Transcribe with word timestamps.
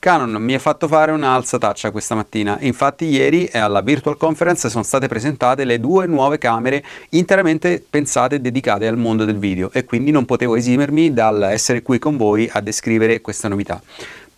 Canon 0.00 0.42
mi 0.42 0.54
ha 0.54 0.58
fatto 0.58 0.88
fare 0.88 1.12
una 1.12 1.34
alzataccia 1.34 1.90
questa 1.90 2.14
mattina, 2.14 2.56
infatti 2.60 3.04
ieri 3.04 3.50
alla 3.52 3.82
Virtual 3.82 4.16
Conference 4.16 4.70
sono 4.70 4.82
state 4.82 5.08
presentate 5.08 5.66
le 5.66 5.78
due 5.78 6.06
nuove 6.06 6.38
camere 6.38 6.82
interamente 7.10 7.84
pensate 7.90 8.36
e 8.36 8.40
dedicate 8.40 8.86
al 8.86 8.96
mondo 8.96 9.26
del 9.26 9.36
video 9.36 9.70
e 9.70 9.84
quindi 9.84 10.10
non 10.10 10.24
potevo 10.24 10.56
esimermi 10.56 11.12
dal 11.12 11.42
essere 11.42 11.82
qui 11.82 11.98
con 11.98 12.16
voi 12.16 12.48
a 12.50 12.62
descrivere 12.62 13.20
questa 13.20 13.48
novità. 13.48 13.78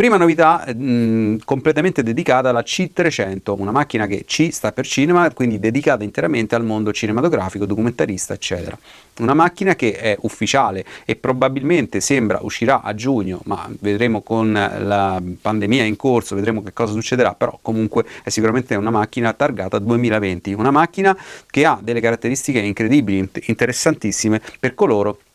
Prima 0.02 0.16
novità 0.16 0.65
mh, 0.66 0.84
mm, 0.84 1.37
completamente 1.45 2.02
dedicata 2.02 2.48
alla 2.48 2.62
C300, 2.62 3.55
una 3.56 3.70
macchina 3.70 4.09
che 4.09 4.24
C 4.27 4.48
sta 4.51 4.73
per 4.73 4.84
cinema, 4.84 5.30
quindi 5.33 5.60
dedicata 5.60 6.02
interamente 6.02 6.56
al 6.56 6.65
mondo 6.65 6.93
cinematografico, 6.93 7.66
documentarista, 7.66 8.34
eccetera. 8.34 8.77
Una 9.20 9.34
macchina 9.34 9.77
che 9.77 9.93
è 9.93 10.16
ufficiale 10.23 10.84
e 11.05 11.15
probabilmente 11.15 12.01
sembra 12.01 12.41
uscirà 12.43 12.83
a 12.83 12.96
giugno, 12.96 13.43
ma 13.45 13.70
vedremo 13.79 14.23
con 14.23 14.51
la 14.52 15.23
pandemia 15.41 15.84
in 15.84 15.95
corso, 15.95 16.34
vedremo 16.34 16.65
che 16.65 16.73
cosa 16.73 16.95
succederà, 16.95 17.34
però 17.34 17.57
comunque 17.62 18.05
è 18.24 18.29
sicuramente 18.29 18.74
una 18.74 18.91
macchina 18.91 19.32
targata 19.35 19.79
2020, 19.79 20.52
una 20.52 20.73
macchina 20.73 21.16
che 21.48 21.65
ha 21.65 21.79
delle 21.80 22.01
caratteristiche 22.01 22.59
incredibili, 22.59 23.30
interessantissime 23.45 24.41
per 24.59 24.74
coloro 24.74 25.13
che 25.15 25.32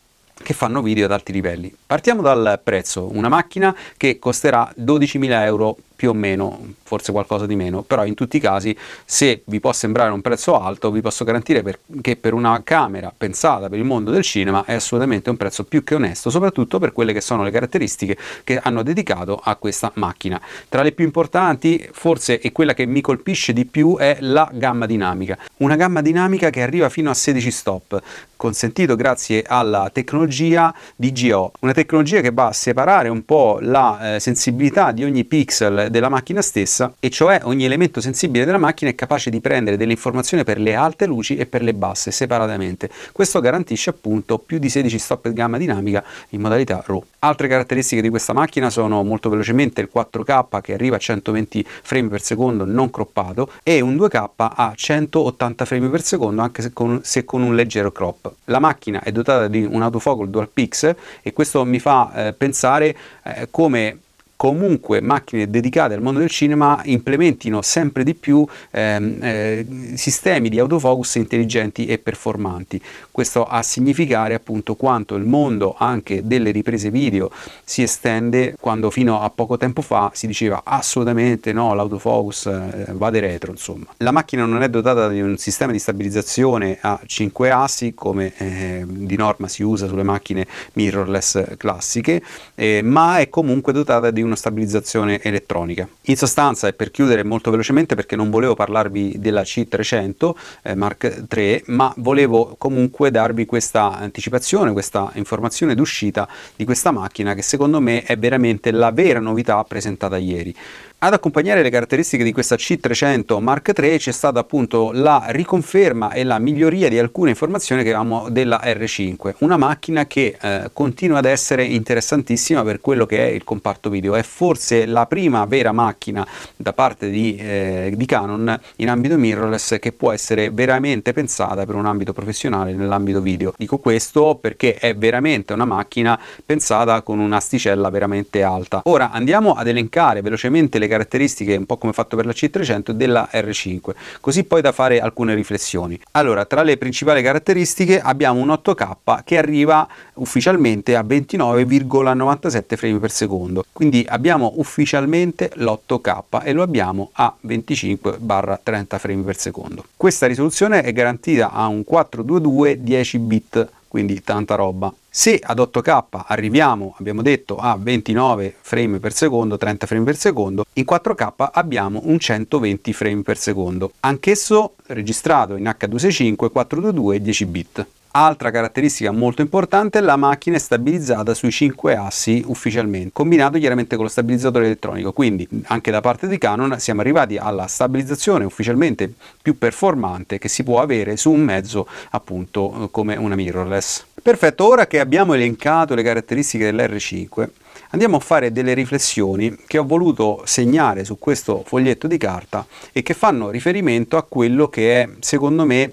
fanno 0.54 0.82
video 0.82 1.04
ad 1.04 1.12
alti 1.12 1.32
livelli. 1.32 1.74
Partiamo 1.86 2.22
dal 2.22 2.60
prezzo, 2.62 3.10
una 3.12 3.28
macchina 3.28 3.74
che 3.96 4.18
costerà 4.18 4.72
12.000 4.78 5.44
euro 5.44 5.76
più 5.98 6.10
o 6.10 6.12
meno, 6.12 6.74
forse 6.84 7.10
qualcosa 7.10 7.44
di 7.44 7.56
meno, 7.56 7.82
però 7.82 8.06
in 8.06 8.14
tutti 8.14 8.36
i 8.36 8.40
casi 8.40 8.76
se 9.04 9.42
vi 9.46 9.58
può 9.58 9.72
sembrare 9.72 10.12
un 10.12 10.20
prezzo 10.20 10.56
alto 10.56 10.92
vi 10.92 11.00
posso 11.00 11.24
garantire 11.24 11.62
per, 11.64 11.80
che 12.00 12.14
per 12.14 12.34
una 12.34 12.60
camera 12.62 13.12
pensata 13.14 13.68
per 13.68 13.80
il 13.80 13.84
mondo 13.84 14.12
del 14.12 14.22
cinema 14.22 14.64
è 14.64 14.74
assolutamente 14.74 15.28
un 15.28 15.36
prezzo 15.36 15.64
più 15.64 15.82
che 15.82 15.96
onesto, 15.96 16.30
soprattutto 16.30 16.78
per 16.78 16.92
quelle 16.92 17.12
che 17.12 17.20
sono 17.20 17.42
le 17.42 17.50
caratteristiche 17.50 18.16
che 18.44 18.60
hanno 18.62 18.84
dedicato 18.84 19.40
a 19.42 19.56
questa 19.56 19.90
macchina. 19.94 20.40
Tra 20.68 20.82
le 20.82 20.92
più 20.92 21.04
importanti 21.04 21.88
forse 21.90 22.38
e 22.38 22.52
quella 22.52 22.74
che 22.74 22.86
mi 22.86 23.00
colpisce 23.00 23.52
di 23.52 23.64
più 23.64 23.96
è 23.98 24.18
la 24.20 24.48
gamma 24.52 24.86
dinamica, 24.86 25.36
una 25.56 25.74
gamma 25.74 26.00
dinamica 26.00 26.48
che 26.50 26.62
arriva 26.62 26.88
fino 26.88 27.10
a 27.10 27.14
16 27.14 27.50
stop, 27.50 28.02
consentito 28.36 28.94
grazie 28.94 29.44
alla 29.44 29.90
tecnologia 29.92 30.72
DGO, 30.94 31.52
una 31.60 31.72
tecnologia 31.72 32.20
che 32.20 32.30
va 32.30 32.46
a 32.46 32.52
separare 32.52 33.08
un 33.08 33.24
po' 33.24 33.58
la 33.60 34.14
eh, 34.14 34.20
sensibilità 34.20 34.92
di 34.92 35.04
ogni 35.04 35.24
pixel 35.24 35.87
della 35.90 36.08
macchina 36.08 36.42
stessa 36.42 36.92
e 37.00 37.10
cioè 37.10 37.40
ogni 37.44 37.64
elemento 37.64 38.00
sensibile 38.00 38.44
della 38.44 38.58
macchina 38.58 38.90
è 38.90 38.94
capace 38.94 39.30
di 39.30 39.40
prendere 39.40 39.76
delle 39.76 39.92
informazioni 39.92 40.44
per 40.44 40.58
le 40.58 40.74
alte 40.74 41.06
luci 41.06 41.36
e 41.36 41.46
per 41.46 41.62
le 41.62 41.74
basse 41.74 42.10
separatamente. 42.10 42.90
Questo 43.12 43.40
garantisce 43.40 43.90
appunto 43.90 44.38
più 44.38 44.58
di 44.58 44.68
16 44.68 44.98
stop 44.98 45.28
di 45.28 45.34
gamma 45.34 45.58
dinamica 45.58 46.04
in 46.30 46.40
modalità 46.40 46.82
RAW. 46.84 47.02
Altre 47.20 47.48
caratteristiche 47.48 48.00
di 48.00 48.08
questa 48.10 48.32
macchina 48.32 48.70
sono 48.70 49.02
molto 49.02 49.28
velocemente 49.28 49.80
il 49.80 49.90
4K 49.92 50.60
che 50.60 50.72
arriva 50.72 50.96
a 50.96 50.98
120 50.98 51.66
frame 51.82 52.08
per 52.08 52.20
secondo 52.20 52.64
non 52.64 52.90
croppato 52.90 53.50
e 53.62 53.80
un 53.80 53.96
2K 53.96 54.28
a 54.36 54.72
180 54.74 55.64
frame 55.64 55.88
per 55.88 56.02
secondo 56.02 56.42
anche 56.42 56.62
se 56.62 56.72
con, 56.72 57.00
se 57.02 57.24
con 57.24 57.42
un 57.42 57.54
leggero 57.54 57.90
crop. 57.90 58.32
La 58.44 58.60
macchina 58.60 59.02
è 59.02 59.10
dotata 59.12 59.48
di 59.48 59.64
un 59.64 59.82
autofocus 59.82 60.28
dual 60.28 60.48
pix 60.48 60.94
e 61.22 61.32
questo 61.32 61.64
mi 61.64 61.78
fa 61.78 62.28
eh, 62.28 62.32
pensare 62.32 62.96
eh, 63.24 63.48
come 63.50 63.98
comunque 64.38 65.00
macchine 65.00 65.50
dedicate 65.50 65.94
al 65.94 66.00
mondo 66.00 66.20
del 66.20 66.30
cinema 66.30 66.80
implementino 66.84 67.60
sempre 67.60 68.04
di 68.04 68.14
più 68.14 68.46
ehm, 68.70 69.18
eh, 69.20 69.66
sistemi 69.94 70.48
di 70.48 70.60
autofocus 70.60 71.16
intelligenti 71.16 71.86
e 71.86 71.98
performanti. 71.98 72.80
Questo 73.10 73.44
a 73.44 73.64
significare 73.64 74.34
appunto 74.34 74.76
quanto 74.76 75.16
il 75.16 75.24
mondo 75.24 75.74
anche 75.76 76.24
delle 76.24 76.52
riprese 76.52 76.92
video 76.92 77.32
si 77.64 77.82
estende 77.82 78.54
quando 78.60 78.90
fino 78.90 79.20
a 79.20 79.28
poco 79.28 79.56
tempo 79.56 79.82
fa 79.82 80.12
si 80.14 80.28
diceva 80.28 80.60
assolutamente 80.62 81.52
no, 81.52 81.74
l'autofocus 81.74 82.46
eh, 82.46 82.86
vade 82.92 83.18
retro 83.18 83.50
insomma. 83.50 83.86
La 83.96 84.12
macchina 84.12 84.44
non 84.44 84.62
è 84.62 84.68
dotata 84.68 85.08
di 85.08 85.20
un 85.20 85.36
sistema 85.36 85.72
di 85.72 85.80
stabilizzazione 85.80 86.78
a 86.80 87.00
5 87.04 87.50
assi 87.50 87.92
come 87.92 88.32
eh, 88.36 88.84
di 88.86 89.16
norma 89.16 89.48
si 89.48 89.64
usa 89.64 89.88
sulle 89.88 90.04
macchine 90.04 90.46
mirrorless 90.74 91.56
classiche, 91.56 92.22
eh, 92.54 92.82
ma 92.84 93.18
è 93.18 93.28
comunque 93.28 93.72
dotata 93.72 94.12
di 94.12 94.22
un 94.22 94.27
una 94.28 94.36
stabilizzazione 94.36 95.20
elettronica. 95.20 95.88
In 96.02 96.16
sostanza, 96.16 96.68
e 96.68 96.72
per 96.72 96.90
chiudere 96.90 97.24
molto 97.24 97.50
velocemente 97.50 97.94
perché 97.94 98.16
non 98.16 98.30
volevo 98.30 98.54
parlarvi 98.54 99.18
della 99.18 99.42
C300 99.42 100.30
eh, 100.62 100.74
Mark 100.74 101.24
III, 101.28 101.64
ma 101.66 101.92
volevo 101.96 102.54
comunque 102.56 103.10
darvi 103.10 103.46
questa 103.46 103.98
anticipazione, 103.98 104.72
questa 104.72 105.10
informazione 105.14 105.74
d'uscita 105.74 106.28
di 106.54 106.64
questa 106.64 106.90
macchina 106.90 107.34
che 107.34 107.42
secondo 107.42 107.80
me 107.80 108.02
è 108.02 108.16
veramente 108.16 108.70
la 108.70 108.90
vera 108.92 109.20
novità 109.20 109.62
presentata 109.64 110.16
ieri. 110.16 110.54
Ad 111.00 111.12
accompagnare 111.12 111.62
le 111.62 111.70
caratteristiche 111.70 112.24
di 112.24 112.32
questa 112.32 112.56
C300 112.56 113.40
Mark 113.40 113.72
III 113.72 113.98
c'è 113.98 114.10
stata 114.10 114.40
appunto 114.40 114.90
la 114.92 115.26
riconferma 115.28 116.10
e 116.10 116.24
la 116.24 116.40
miglioria 116.40 116.88
di 116.88 116.98
alcune 116.98 117.30
informazioni 117.30 117.84
che 117.84 117.94
avevamo 117.94 118.30
della 118.30 118.60
R5, 118.64 119.34
una 119.38 119.56
macchina 119.56 120.06
che 120.06 120.36
eh, 120.40 120.70
continua 120.72 121.18
ad 121.18 121.26
essere 121.26 121.62
interessantissima 121.62 122.64
per 122.64 122.80
quello 122.80 123.06
che 123.06 123.18
è 123.18 123.30
il 123.30 123.44
comparto 123.44 123.90
video, 123.90 124.16
è 124.16 124.24
forse 124.24 124.86
la 124.86 125.06
prima 125.06 125.44
vera 125.44 125.70
macchina 125.70 126.26
da 126.56 126.72
parte 126.72 127.10
di, 127.10 127.36
eh, 127.36 127.92
di 127.94 128.04
Canon 128.04 128.60
in 128.78 128.90
ambito 128.90 129.16
mirrorless 129.16 129.78
che 129.78 129.92
può 129.92 130.10
essere 130.10 130.50
veramente 130.50 131.12
pensata 131.12 131.64
per 131.64 131.76
un 131.76 131.86
ambito 131.86 132.12
professionale 132.12 132.72
nell'ambito 132.72 133.20
video. 133.20 133.54
Dico 133.56 133.78
questo 133.78 134.34
perché 134.34 134.74
è 134.74 134.96
veramente 134.96 135.52
una 135.52 135.64
macchina 135.64 136.18
pensata 136.44 137.02
con 137.02 137.20
un'asticella 137.20 137.88
veramente 137.88 138.42
alta. 138.42 138.80
Ora 138.86 139.12
andiamo 139.12 139.52
ad 139.52 139.68
elencare 139.68 140.22
velocemente 140.22 140.80
le 140.80 140.86
caratteristiche, 140.88 141.56
un 141.56 141.66
po' 141.66 141.76
come 141.76 141.92
fatto 141.92 142.16
per 142.16 142.26
la 142.26 142.32
C300, 142.32 142.90
della 142.90 143.28
R5, 143.32 143.90
così 144.20 144.44
poi 144.44 144.60
da 144.60 144.72
fare 144.72 145.00
alcune 145.00 145.34
riflessioni. 145.34 145.98
Allora, 146.12 146.44
tra 146.44 146.62
le 146.62 146.76
principali 146.76 147.22
caratteristiche 147.22 148.00
abbiamo 148.00 148.40
un 148.40 148.48
8K 148.48 149.22
che 149.24 149.38
arriva 149.38 149.86
ufficialmente 150.14 150.96
a 150.96 151.02
29,97 151.02 152.76
frame 152.76 152.98
per 152.98 153.10
secondo, 153.10 153.64
quindi 153.72 154.04
abbiamo 154.08 154.54
ufficialmente 154.56 155.50
l'8K 155.54 156.42
e 156.42 156.52
lo 156.52 156.62
abbiamo 156.62 157.10
a 157.12 157.34
25-30 157.46 158.98
frame 158.98 159.22
per 159.22 159.38
secondo. 159.38 159.84
Questa 159.96 160.26
risoluzione 160.26 160.82
è 160.82 160.92
garantita 160.92 161.52
a 161.52 161.66
un 161.66 161.84
422 161.84 162.82
10 162.82 163.18
bit 163.18 163.68
quindi 163.88 164.22
tanta 164.22 164.54
roba. 164.54 164.92
Se 165.18 165.40
ad 165.42 165.58
8K 165.58 166.26
arriviamo, 166.28 166.94
abbiamo 167.00 167.22
detto, 167.22 167.56
a 167.56 167.76
29 167.76 168.54
frame 168.60 169.00
per 169.00 169.12
secondo, 169.12 169.56
30 169.56 169.84
frame 169.88 170.04
per 170.04 170.16
secondo, 170.16 170.64
in 170.74 170.84
4K 170.88 171.48
abbiamo 171.54 172.02
un 172.04 172.20
120 172.20 172.92
frame 172.92 173.22
per 173.22 173.36
secondo, 173.36 173.94
anch'esso 173.98 174.76
registrato 174.86 175.56
in 175.56 175.64
H265, 175.64 176.52
422 176.52 177.16
e 177.16 177.20
10 177.20 177.46
bit. 177.46 177.86
Altra 178.10 178.50
caratteristica 178.50 179.12
molto 179.12 179.42
importante, 179.42 180.00
la 180.00 180.16
macchina 180.16 180.56
è 180.56 180.58
stabilizzata 180.58 181.34
sui 181.34 181.50
5 181.50 181.94
assi 181.94 182.42
ufficialmente, 182.46 183.10
combinato 183.12 183.58
chiaramente 183.58 183.96
con 183.96 184.06
lo 184.06 184.10
stabilizzatore 184.10 184.64
elettronico, 184.64 185.12
quindi 185.12 185.46
anche 185.64 185.90
da 185.90 186.00
parte 186.00 186.26
di 186.26 186.38
Canon 186.38 186.80
siamo 186.80 187.02
arrivati 187.02 187.36
alla 187.36 187.66
stabilizzazione 187.66 188.46
ufficialmente 188.46 189.12
più 189.42 189.58
performante 189.58 190.38
che 190.38 190.48
si 190.48 190.64
può 190.64 190.80
avere 190.80 191.18
su 191.18 191.30
un 191.30 191.42
mezzo 191.42 191.86
appunto 192.10 192.88
come 192.90 193.14
una 193.14 193.34
mirrorless. 193.34 194.06
Perfetto, 194.22 194.66
ora 194.66 194.86
che 194.86 195.00
abbiamo 195.00 195.34
elencato 195.34 195.94
le 195.94 196.02
caratteristiche 196.02 196.64
dell'R5, 196.64 197.48
andiamo 197.90 198.16
a 198.16 198.20
fare 198.20 198.52
delle 198.52 198.72
riflessioni 198.72 199.54
che 199.66 199.76
ho 199.76 199.84
voluto 199.84 200.42
segnare 200.46 201.04
su 201.04 201.18
questo 201.18 201.62
foglietto 201.64 202.06
di 202.06 202.16
carta 202.16 202.66
e 202.90 203.02
che 203.02 203.12
fanno 203.12 203.50
riferimento 203.50 204.16
a 204.16 204.24
quello 204.24 204.68
che 204.68 205.02
è 205.02 205.08
secondo 205.20 205.66
me 205.66 205.92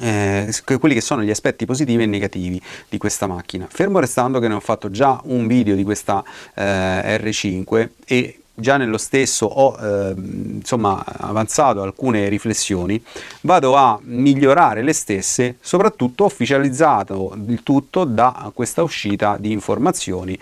eh, 0.00 0.52
quelli 0.78 0.94
che 0.94 1.00
sono 1.00 1.22
gli 1.22 1.30
aspetti 1.30 1.64
positivi 1.64 2.02
e 2.02 2.06
negativi 2.06 2.60
di 2.88 2.98
questa 2.98 3.26
macchina. 3.26 3.66
Fermo 3.68 3.98
restando 3.98 4.38
che 4.38 4.48
ne 4.48 4.54
ho 4.54 4.60
fatto 4.60 4.90
già 4.90 5.20
un 5.24 5.46
video 5.46 5.74
di 5.74 5.84
questa 5.84 6.22
eh, 6.54 7.18
R5 7.18 7.88
e 8.04 8.40
già 8.58 8.78
nello 8.78 8.96
stesso 8.96 9.44
ho 9.44 9.76
eh, 9.78 10.14
insomma 10.16 11.04
avanzato 11.04 11.82
alcune 11.82 12.28
riflessioni 12.30 13.02
vado 13.42 13.76
a 13.76 13.98
migliorare 14.02 14.82
le 14.82 14.94
stesse 14.94 15.56
soprattutto 15.60 16.24
ufficializzato 16.24 17.36
il 17.48 17.62
tutto 17.62 18.04
da 18.04 18.50
questa 18.54 18.82
uscita 18.82 19.36
di 19.38 19.52
informazioni 19.52 20.38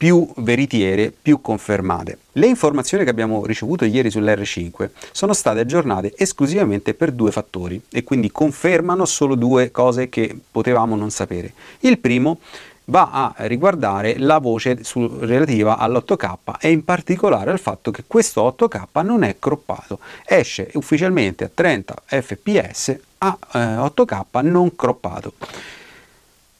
più 0.00 0.26
veritiere, 0.36 1.12
più 1.12 1.42
confermate. 1.42 2.20
Le 2.32 2.46
informazioni 2.46 3.04
che 3.04 3.10
abbiamo 3.10 3.44
ricevuto 3.44 3.84
ieri 3.84 4.08
sull'R5 4.08 4.88
sono 5.12 5.34
state 5.34 5.60
aggiornate 5.60 6.14
esclusivamente 6.16 6.94
per 6.94 7.12
due 7.12 7.30
fattori 7.30 7.78
e 7.90 8.02
quindi 8.02 8.32
confermano 8.32 9.04
solo 9.04 9.34
due 9.34 9.70
cose 9.70 10.08
che 10.08 10.34
potevamo 10.50 10.96
non 10.96 11.10
sapere. 11.10 11.52
Il 11.80 11.98
primo 11.98 12.38
va 12.86 13.10
a 13.10 13.34
riguardare 13.46 14.16
la 14.16 14.38
voce 14.38 14.84
su, 14.84 15.18
relativa 15.18 15.76
all'8K 15.76 16.54
e 16.60 16.70
in 16.70 16.82
particolare 16.82 17.50
al 17.50 17.60
fatto 17.60 17.90
che 17.90 18.04
questo 18.06 18.56
8K 18.58 19.04
non 19.04 19.22
è 19.22 19.36
croppato, 19.38 19.98
esce 20.24 20.70
ufficialmente 20.76 21.44
a 21.44 21.50
30 21.52 21.94
fps 22.06 22.98
a 23.18 23.38
eh, 23.52 23.58
8K 23.58 24.42
non 24.44 24.74
croppato. 24.74 25.34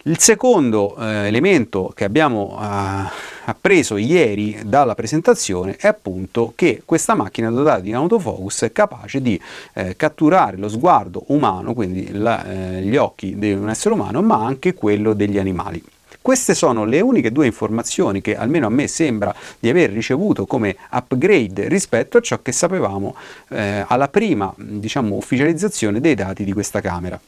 Il 0.05 0.19
secondo 0.19 0.97
eh, 0.97 1.27
elemento 1.27 1.93
che 1.95 2.05
abbiamo 2.05 2.59
eh, 2.59 3.11
appreso 3.45 3.99
ieri 3.99 4.59
dalla 4.65 4.95
presentazione 4.95 5.77
è 5.77 5.89
appunto 5.89 6.55
che 6.57 6.81
questa 6.87 7.15
macchina 7.15 7.49
è 7.49 7.53
dotata 7.53 7.81
di 7.81 7.93
autofocus 7.93 8.71
capace 8.73 9.21
di 9.21 9.39
eh, 9.75 9.97
catturare 9.97 10.57
lo 10.57 10.71
sguardo 10.71 11.25
umano, 11.27 11.75
quindi 11.75 12.13
la, 12.13 12.43
eh, 12.51 12.81
gli 12.81 12.97
occhi 12.97 13.39
di 13.39 13.53
un 13.53 13.69
essere 13.69 13.93
umano, 13.93 14.23
ma 14.23 14.43
anche 14.43 14.73
quello 14.73 15.13
degli 15.13 15.37
animali. 15.37 15.85
Queste 16.23 16.55
sono 16.55 16.87
le 16.87 17.03
uniche 17.03 17.31
due 17.31 17.45
informazioni 17.45 18.23
che 18.23 18.35
almeno 18.35 18.69
a 18.69 18.71
me 18.71 18.89
sembra 18.89 19.35
di 19.59 19.69
aver 19.69 19.91
ricevuto 19.91 20.47
come 20.47 20.77
upgrade 20.93 21.69
rispetto 21.69 22.17
a 22.17 22.23
ciò 22.23 22.41
che 22.41 22.53
sapevamo 22.53 23.15
eh, 23.49 23.85
alla 23.87 24.09
prima 24.09 24.51
diciamo, 24.57 25.15
ufficializzazione 25.17 26.01
dei 26.01 26.15
dati 26.15 26.45
di 26.45 26.55
questa 26.55 26.81
camera. 26.81 27.21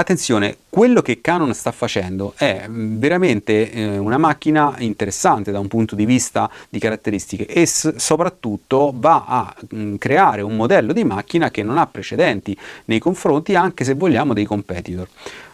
Attenzione, 0.00 0.56
quello 0.70 1.02
che 1.02 1.20
Canon 1.20 1.52
sta 1.52 1.72
facendo 1.72 2.32
è 2.34 2.64
mm, 2.66 2.96
veramente 2.96 3.70
eh, 3.70 3.98
una 3.98 4.16
macchina 4.16 4.74
interessante 4.78 5.50
da 5.50 5.58
un 5.58 5.68
punto 5.68 5.94
di 5.94 6.06
vista 6.06 6.50
di 6.70 6.78
caratteristiche 6.78 7.44
e 7.44 7.66
s- 7.66 7.96
soprattutto 7.96 8.94
va 8.96 9.24
a 9.26 9.54
mh, 9.68 9.78
mm, 9.78 9.94
creare 9.96 10.40
un 10.40 10.56
modello 10.56 10.94
di 10.94 11.04
macchina 11.04 11.50
che 11.50 11.62
non 11.62 11.76
ha 11.76 11.86
precedenti 11.86 12.56
nei 12.86 12.98
confronti 12.98 13.54
anche 13.54 13.84
se 13.84 13.92
vogliamo 13.92 14.32
dei 14.32 14.46
competitor 14.46 15.06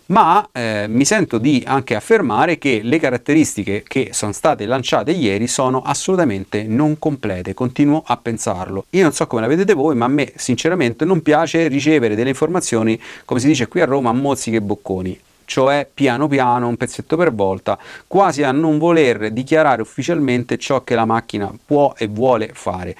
ma 0.06 0.48
eh, 0.52 0.86
mi 0.88 1.04
sento 1.04 1.38
di 1.38 1.62
anche 1.66 1.94
affermare 1.94 2.58
che 2.58 2.80
le 2.82 2.98
caratteristiche 2.98 3.82
che 3.86 4.10
sono 4.12 4.32
state 4.32 4.66
lanciate 4.66 5.10
ieri 5.10 5.46
sono 5.46 5.82
assolutamente 5.82 6.62
non 6.64 6.98
complete, 6.98 7.54
continuo 7.54 8.02
a 8.06 8.16
pensarlo. 8.16 8.86
Io 8.90 9.02
non 9.02 9.12
so 9.12 9.26
come 9.26 9.42
la 9.42 9.48
vedete 9.48 9.74
voi, 9.74 9.96
ma 9.96 10.04
a 10.04 10.08
me 10.08 10.32
sinceramente 10.36 11.04
non 11.04 11.22
piace 11.22 11.68
ricevere 11.68 12.14
delle 12.14 12.28
informazioni, 12.30 13.00
come 13.24 13.40
si 13.40 13.46
dice 13.46 13.68
qui 13.68 13.80
a 13.80 13.84
Roma, 13.86 14.10
a 14.10 14.14
mozziche 14.14 14.56
e 14.56 14.62
bocconi 14.62 15.20
cioè 15.46 15.88
piano 15.92 16.26
piano, 16.26 16.66
un 16.68 16.76
pezzetto 16.76 17.16
per 17.16 17.32
volta, 17.32 17.78
quasi 18.08 18.42
a 18.42 18.50
non 18.50 18.78
voler 18.78 19.30
dichiarare 19.30 19.80
ufficialmente 19.80 20.58
ciò 20.58 20.82
che 20.82 20.96
la 20.96 21.04
macchina 21.04 21.50
può 21.64 21.94
e 21.96 22.08
vuole 22.08 22.50
fare. 22.52 22.96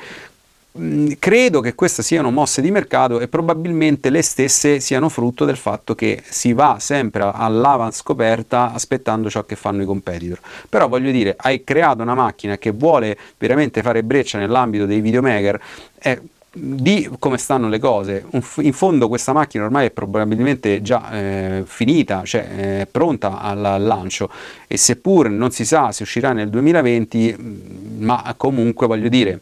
Mm, 0.78 1.12
credo 1.18 1.60
che 1.60 1.74
queste 1.74 2.02
siano 2.02 2.30
mosse 2.30 2.60
di 2.60 2.70
mercato 2.70 3.18
e 3.20 3.28
probabilmente 3.28 4.10
le 4.10 4.20
stesse 4.20 4.78
siano 4.80 5.08
frutto 5.08 5.44
del 5.46 5.56
fatto 5.56 5.94
che 5.94 6.22
si 6.28 6.52
va 6.52 6.76
sempre 6.78 7.30
all'avanscoperta 7.32 8.72
aspettando 8.72 9.30
ciò 9.30 9.44
che 9.44 9.56
fanno 9.56 9.82
i 9.82 9.86
competitor. 9.86 10.38
Però 10.68 10.88
voglio 10.88 11.10
dire, 11.10 11.34
hai 11.38 11.64
creato 11.64 12.02
una 12.02 12.14
macchina 12.14 12.58
che 12.58 12.72
vuole 12.72 13.16
veramente 13.38 13.80
fare 13.80 14.02
breccia 14.02 14.38
nell'ambito 14.38 14.84
dei 14.84 15.00
videomaker, 15.00 15.60
eh, 15.98 16.20
di 16.52 17.08
come 17.18 17.38
stanno 17.38 17.68
le 17.68 17.78
cose. 17.78 18.24
In 18.56 18.72
fondo 18.72 19.08
questa 19.08 19.32
macchina 19.32 19.64
ormai 19.64 19.86
è 19.86 19.90
probabilmente 19.90 20.82
già 20.82 21.10
eh, 21.12 21.62
finita, 21.66 22.22
cioè 22.24 22.80
è 22.80 22.86
pronta 22.90 23.40
al 23.40 23.76
lancio 23.82 24.30
e 24.66 24.76
seppur 24.76 25.30
non 25.30 25.50
si 25.50 25.64
sa 25.64 25.92
se 25.92 26.02
uscirà 26.02 26.32
nel 26.32 26.50
2020, 26.50 27.36
mm, 27.38 28.04
ma 28.04 28.34
comunque 28.36 28.86
voglio 28.86 29.08
dire 29.08 29.40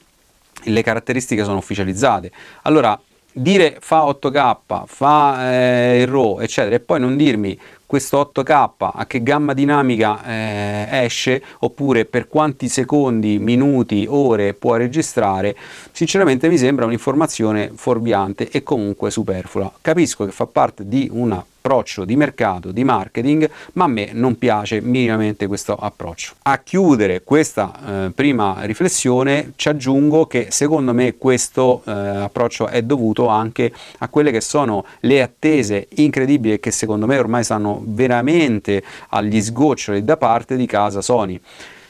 le 0.64 0.82
caratteristiche 0.82 1.44
sono 1.44 1.58
ufficializzate. 1.58 2.30
Allora, 2.62 2.98
dire 3.32 3.76
fa 3.80 4.04
8K, 4.04 4.84
fa 4.86 5.50
eh, 5.50 6.00
il 6.00 6.06
RAW, 6.06 6.40
eccetera, 6.40 6.76
e 6.76 6.80
poi 6.80 7.00
non 7.00 7.16
dirmi 7.16 7.58
questo 7.84 8.32
8K 8.34 8.90
a 8.92 9.06
che 9.06 9.22
gamma 9.22 9.52
dinamica 9.54 10.24
eh, 10.24 11.04
esce 11.04 11.42
oppure 11.60 12.04
per 12.04 12.28
quanti 12.28 12.68
secondi, 12.68 13.38
minuti, 13.38 14.06
ore 14.08 14.54
può 14.54 14.76
registrare, 14.76 15.56
sinceramente 15.92 16.48
mi 16.48 16.58
sembra 16.58 16.86
un'informazione 16.86 17.72
fuorviante 17.74 18.48
e 18.50 18.62
comunque 18.62 19.10
superflua. 19.10 19.72
Capisco 19.80 20.24
che 20.24 20.32
fa 20.32 20.46
parte 20.46 20.88
di 20.88 21.08
una 21.12 21.44
approccio 21.66 22.04
di 22.04 22.14
mercato, 22.14 22.72
di 22.72 22.84
marketing, 22.84 23.48
ma 23.72 23.84
a 23.84 23.88
me 23.88 24.10
non 24.12 24.36
piace 24.36 24.82
minimamente 24.82 25.46
questo 25.46 25.74
approccio. 25.74 26.34
A 26.42 26.58
chiudere 26.58 27.22
questa 27.24 27.72
eh, 28.04 28.10
prima 28.10 28.58
riflessione 28.64 29.52
ci 29.56 29.70
aggiungo 29.70 30.26
che 30.26 30.48
secondo 30.50 30.92
me 30.92 31.16
questo 31.16 31.82
eh, 31.86 31.90
approccio 31.90 32.66
è 32.66 32.82
dovuto 32.82 33.28
anche 33.28 33.72
a 33.98 34.08
quelle 34.08 34.30
che 34.30 34.42
sono 34.42 34.84
le 35.00 35.22
attese 35.22 35.88
incredibili 35.94 36.60
che 36.60 36.70
secondo 36.70 37.06
me 37.06 37.16
ormai 37.16 37.44
stanno 37.44 37.80
veramente 37.82 38.84
agli 39.08 39.40
sgoccioli 39.40 40.04
da 40.04 40.18
parte 40.18 40.56
di 40.56 40.66
casa 40.66 41.00
Sony. 41.00 41.40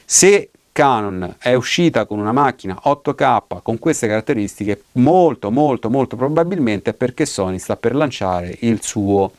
Se 0.05 0.51
Canon 0.71 1.35
è 1.37 1.53
uscita 1.53 2.05
con 2.05 2.19
una 2.19 2.31
macchina 2.31 2.79
8K 2.81 3.61
con 3.61 3.77
queste 3.79 4.07
caratteristiche, 4.07 4.83
molto 4.93 5.51
molto 5.51 5.89
molto 5.89 6.15
probabilmente 6.15 6.93
perché 6.93 7.25
Sony 7.25 7.59
sta 7.59 7.75
per 7.75 7.93
lanciare 7.93 8.55
il 8.61 8.81
suo 8.81 9.31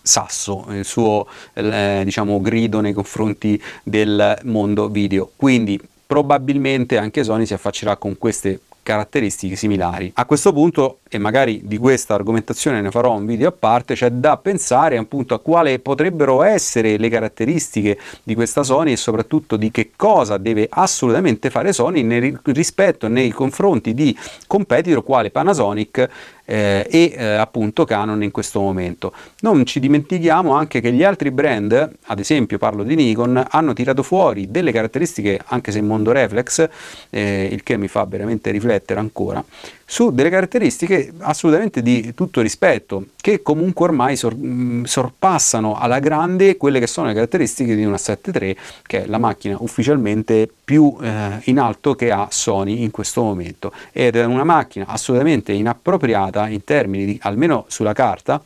sasso, 0.00 0.66
il 0.70 0.84
suo 0.84 1.26
eh, 1.54 2.02
diciamo, 2.04 2.40
grido 2.40 2.80
nei 2.80 2.92
confronti 2.92 3.60
del 3.82 4.38
mondo 4.44 4.88
video. 4.88 5.30
Quindi 5.36 5.80
probabilmente 6.06 6.96
anche 6.96 7.22
Sony 7.22 7.44
si 7.44 7.54
affaccerà 7.54 7.96
con 7.96 8.16
queste 8.16 8.60
caratteristiche 8.88 9.54
similari. 9.54 10.10
A 10.14 10.24
questo 10.24 10.50
punto, 10.50 11.00
e 11.10 11.18
magari 11.18 11.60
di 11.64 11.76
questa 11.76 12.14
argomentazione 12.14 12.80
ne 12.80 12.90
farò 12.90 13.14
un 13.14 13.26
video 13.26 13.48
a 13.48 13.52
parte, 13.52 13.92
c'è 13.92 14.08
da 14.08 14.38
pensare 14.38 14.96
appunto 14.96 15.34
a 15.34 15.40
quale 15.40 15.78
potrebbero 15.78 16.42
essere 16.42 16.96
le 16.96 17.10
caratteristiche 17.10 17.98
di 18.22 18.34
questa 18.34 18.62
Sony 18.62 18.92
e 18.92 18.96
soprattutto 18.96 19.56
di 19.56 19.70
che 19.70 19.90
cosa 19.94 20.38
deve 20.38 20.68
assolutamente 20.70 21.50
fare 21.50 21.74
Sony 21.74 22.02
nel 22.02 22.40
rispetto 22.44 23.08
nei 23.08 23.30
confronti 23.30 23.92
di 23.92 24.16
competitor 24.46 25.04
quale 25.04 25.30
Panasonic 25.30 26.08
eh, 26.50 26.86
e 26.88 27.12
eh, 27.14 27.24
appunto 27.34 27.84
Canon 27.84 28.22
in 28.22 28.30
questo 28.30 28.60
momento. 28.60 29.12
Non 29.40 29.66
ci 29.66 29.80
dimentichiamo 29.80 30.54
anche 30.54 30.80
che 30.80 30.92
gli 30.92 31.04
altri 31.04 31.30
brand, 31.30 31.90
ad 32.06 32.18
esempio 32.18 32.56
parlo 32.56 32.82
di 32.84 32.94
Nikon, 32.94 33.44
hanno 33.50 33.74
tirato 33.74 34.02
fuori 34.02 34.50
delle 34.50 34.72
caratteristiche, 34.72 35.38
anche 35.46 35.70
se 35.70 35.78
in 35.78 35.86
mondo 35.86 36.10
reflex, 36.10 36.66
eh, 37.10 37.48
il 37.52 37.62
che 37.62 37.76
mi 37.76 37.86
fa 37.86 38.06
veramente 38.06 38.50
riflettere 38.50 38.98
ancora, 38.98 39.44
su 39.90 40.10
delle 40.10 40.28
caratteristiche 40.28 41.14
assolutamente 41.20 41.80
di 41.80 42.12
tutto 42.12 42.42
rispetto, 42.42 43.06
che 43.16 43.40
comunque 43.40 43.86
ormai 43.86 44.16
sor- 44.16 44.36
mm, 44.36 44.84
sorpassano 44.84 45.78
alla 45.78 45.98
grande 45.98 46.58
quelle 46.58 46.78
che 46.78 46.86
sono 46.86 47.06
le 47.06 47.14
caratteristiche 47.14 47.74
di 47.74 47.86
una 47.86 47.96
7.3, 47.96 48.54
che 48.86 49.04
è 49.04 49.06
la 49.06 49.16
macchina 49.16 49.56
ufficialmente 49.58 50.46
più 50.62 50.94
eh, 51.00 51.40
in 51.44 51.58
alto 51.58 51.94
che 51.94 52.10
ha 52.10 52.28
Sony 52.30 52.82
in 52.82 52.90
questo 52.90 53.22
momento. 53.22 53.72
Ed 53.90 54.16
è 54.16 54.26
una 54.26 54.44
macchina 54.44 54.84
assolutamente 54.86 55.52
inappropriata 55.52 56.48
in 56.48 56.62
termini 56.64 57.06
di, 57.06 57.18
almeno 57.22 57.64
sulla 57.68 57.94
carta, 57.94 58.42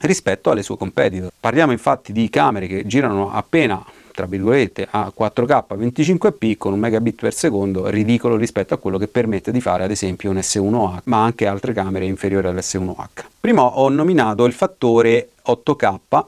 rispetto 0.00 0.50
alle 0.50 0.64
sue 0.64 0.76
competitor. 0.76 1.30
Parliamo 1.38 1.70
infatti 1.70 2.12
di 2.12 2.28
camere 2.28 2.66
che 2.66 2.84
girano 2.86 3.32
appena 3.32 3.80
tra 4.22 4.26
virgolette 4.26 4.86
a 4.88 5.12
4K 5.16 5.64
25p 5.76 6.56
con 6.56 6.72
un 6.72 6.78
megabit 6.78 7.20
per 7.20 7.34
secondo 7.34 7.88
ridicolo 7.88 8.36
rispetto 8.36 8.72
a 8.72 8.76
quello 8.76 8.96
che 8.96 9.08
permette 9.08 9.50
di 9.50 9.60
fare 9.60 9.82
ad 9.82 9.90
esempio 9.90 10.30
un 10.30 10.36
S1H 10.36 11.00
ma 11.04 11.24
anche 11.24 11.46
altre 11.46 11.72
camere 11.72 12.04
inferiori 12.04 12.46
all'S1H. 12.46 13.24
Prima 13.40 13.62
ho 13.62 13.88
nominato 13.88 14.44
il 14.44 14.52
fattore 14.52 15.30
8K 15.44 16.24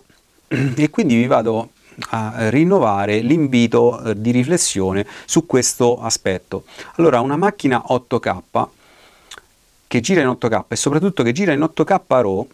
e 0.74 0.90
quindi 0.90 1.14
vi 1.14 1.26
vado 1.28 1.70
a 2.08 2.48
rinnovare 2.48 3.20
l'invito 3.20 4.02
eh, 4.02 4.20
di 4.20 4.32
riflessione 4.32 5.06
su 5.24 5.46
questo 5.46 6.00
aspetto. 6.00 6.64
Allora, 6.96 7.20
una 7.20 7.36
macchina 7.36 7.84
8K 7.88 8.66
che 9.86 10.00
gira 10.00 10.22
in 10.22 10.26
8K 10.26 10.64
e 10.66 10.74
soprattutto 10.74 11.22
che 11.22 11.30
gira 11.30 11.52
in 11.52 11.60
8K 11.60 12.00
RAW 12.08 12.48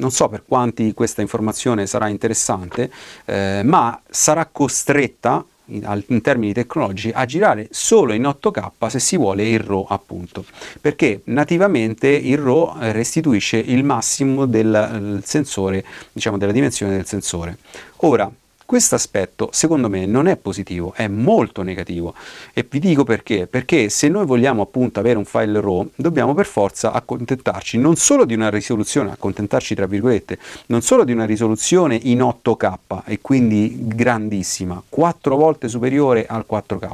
non 0.00 0.10
so 0.10 0.28
per 0.28 0.42
quanti 0.46 0.92
questa 0.92 1.20
informazione 1.20 1.86
sarà 1.86 2.08
interessante, 2.08 2.90
eh, 3.26 3.62
ma 3.64 4.00
sarà 4.08 4.48
costretta 4.50 5.44
in, 5.66 6.02
in, 6.08 6.20
termini 6.20 6.52
tecnologici 6.52 7.10
a 7.14 7.24
girare 7.24 7.68
solo 7.70 8.12
in 8.12 8.22
8K 8.22 8.88
se 8.88 8.98
si 8.98 9.16
vuole 9.16 9.48
il 9.48 9.60
RAW 9.60 9.86
appunto. 9.88 10.44
Perché 10.80 11.20
nativamente 11.24 12.08
il 12.08 12.38
RAW 12.38 12.74
restituisce 12.78 13.58
il 13.58 13.84
massimo 13.84 14.46
del 14.46 15.20
sensore 15.24 15.84
diciamo 16.12 16.38
della 16.38 16.52
dimensione 16.52 16.96
del 16.96 17.06
sensore. 17.06 17.58
Ora 17.98 18.30
Questo 18.70 18.94
aspetto 18.94 19.48
secondo 19.50 19.88
me 19.88 20.06
non 20.06 20.28
è 20.28 20.36
positivo, 20.36 20.92
è 20.94 21.08
molto 21.08 21.62
negativo 21.62 22.14
e 22.52 22.64
vi 22.70 22.78
dico 22.78 23.02
perché, 23.02 23.48
perché 23.48 23.88
se 23.88 24.06
noi 24.06 24.24
vogliamo 24.24 24.62
appunto 24.62 25.00
avere 25.00 25.18
un 25.18 25.24
file 25.24 25.60
RAW 25.60 25.90
dobbiamo 25.96 26.34
per 26.34 26.46
forza 26.46 26.92
accontentarci 26.92 27.78
non 27.78 27.96
solo 27.96 28.24
di 28.24 28.32
una 28.32 28.48
risoluzione, 28.48 29.10
accontentarci 29.10 29.74
tra 29.74 29.86
virgolette, 29.86 30.38
non 30.66 30.82
solo 30.82 31.02
di 31.02 31.10
una 31.10 31.24
risoluzione 31.24 31.98
in 32.00 32.20
8K 32.20 33.02
e 33.06 33.18
quindi 33.20 33.74
grandissima, 33.76 34.80
4 34.88 35.34
volte 35.34 35.66
superiore 35.66 36.26
al 36.26 36.46
4K, 36.48 36.90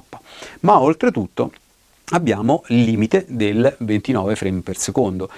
ma 0.61 0.81
oltretutto 0.81 1.53
abbiamo 2.13 2.65
il 2.69 2.85
limite 2.85 3.27
del 3.29 3.77
29 3.81 4.35
frame 4.35 4.61
per 4.61 4.79
secondo. 4.79 5.29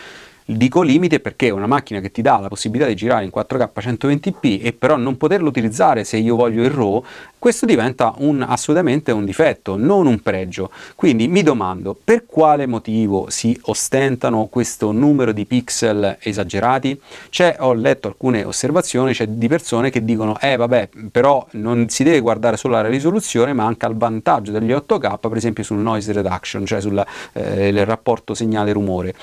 Dico 0.51 0.81
limite 0.81 1.21
perché 1.21 1.49
è 1.49 1.51
una 1.51 1.67
macchina 1.67 2.01
che 2.01 2.11
ti 2.11 2.23
dà 2.23 2.39
la 2.39 2.49
possibilità 2.49 2.89
di 2.89 2.95
girare 2.95 3.23
in 3.23 3.31
4K 3.31 3.69
120p 3.75 4.65
e 4.65 4.73
però 4.73 4.97
non 4.97 5.19
poterlo 5.19 5.47
utilizzare 5.47 6.05
se 6.05 6.17
io 6.17 6.37
voglio 6.37 6.65
il 6.65 6.71
RAW, 6.71 7.05
questo 7.39 7.67
diventa 7.67 8.15
un, 8.17 8.41
assolutamente 8.41 9.13
un 9.13 9.27
difetto, 9.27 9.77
non 9.77 10.07
un 10.07 10.21
pregio. 10.21 10.71
Quindi 10.95 11.29
mi 11.29 11.43
domando 11.43 11.95
per 12.03 12.25
quale 12.25 12.65
motivo 12.65 13.29
si 13.29 13.61
ostentano 13.65 14.47
questo 14.47 14.91
numero 14.91 15.33
di 15.33 15.45
pixel 15.45 16.17
esagerati? 16.19 16.99
C'è, 17.29 17.57
ho 17.59 17.75
letto 17.75 18.09
alcune 18.09 18.43
osservazioni 18.43 19.13
c'è 19.13 19.27
di 19.27 19.49
persone 19.49 19.91
che 19.91 20.03
dicono 20.03 20.41
eh 20.41 20.57
vabbè 20.57 20.89
però 21.13 21.47
non 21.53 21.91
si 21.91 22.05
deve 22.05 22.21
guardare 22.21 22.57
solo 22.57 22.79
alla 22.79 22.89
risoluzione 22.89 23.53
ma 23.53 23.67
anche 23.67 23.85
al 23.85 23.99
vantaggio 23.99 24.53
degli 24.53 24.73
8K 24.73 25.29
per 25.29 25.37
esempio 25.37 25.63
sul 25.63 25.77
noise 25.77 26.11
reduction, 26.15 26.65
cioè 26.65 26.81
sul 26.81 27.05
eh, 27.35 27.85
rapporto 27.85 28.33
segnale-rumore. 28.33 29.15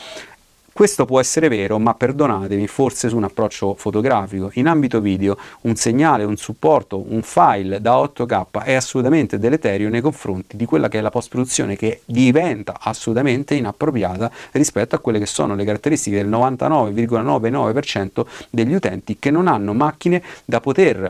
Questo 0.77 1.05
può 1.05 1.21
essere 1.21 1.47
vero, 1.47 1.79
ma 1.79 1.93
perdonatemi, 1.93 2.67
forse 2.67 3.07
su 3.07 3.15
un 3.15 3.23
approccio 3.23 3.75
fotografico. 3.75 4.49
In 4.55 4.67
ambito 4.67 4.99
video 4.99 5.37
un 5.61 5.77
segnale, 5.77 6.25
un 6.25 6.35
supporto, 6.35 7.01
un 7.13 7.21
file 7.21 7.79
da 7.79 7.93
8K 7.93 8.61
è 8.61 8.73
assolutamente 8.73 9.39
deleterio 9.39 9.87
nei 9.87 10.01
confronti 10.01 10.57
di 10.57 10.65
quella 10.65 10.89
che 10.89 10.97
è 10.97 11.01
la 11.01 11.11
post-produzione 11.11 11.77
che 11.77 12.01
diventa 12.03 12.75
assolutamente 12.77 13.55
inappropriata 13.55 14.29
rispetto 14.51 14.95
a 14.95 14.99
quelle 14.99 15.19
che 15.19 15.27
sono 15.27 15.55
le 15.55 15.63
caratteristiche 15.63 16.17
del 16.17 16.27
99,99% 16.29 18.25
degli 18.49 18.73
utenti 18.73 19.15
che 19.17 19.31
non 19.31 19.47
hanno 19.47 19.73
macchine 19.73 20.21
da 20.43 20.59
poter 20.59 21.09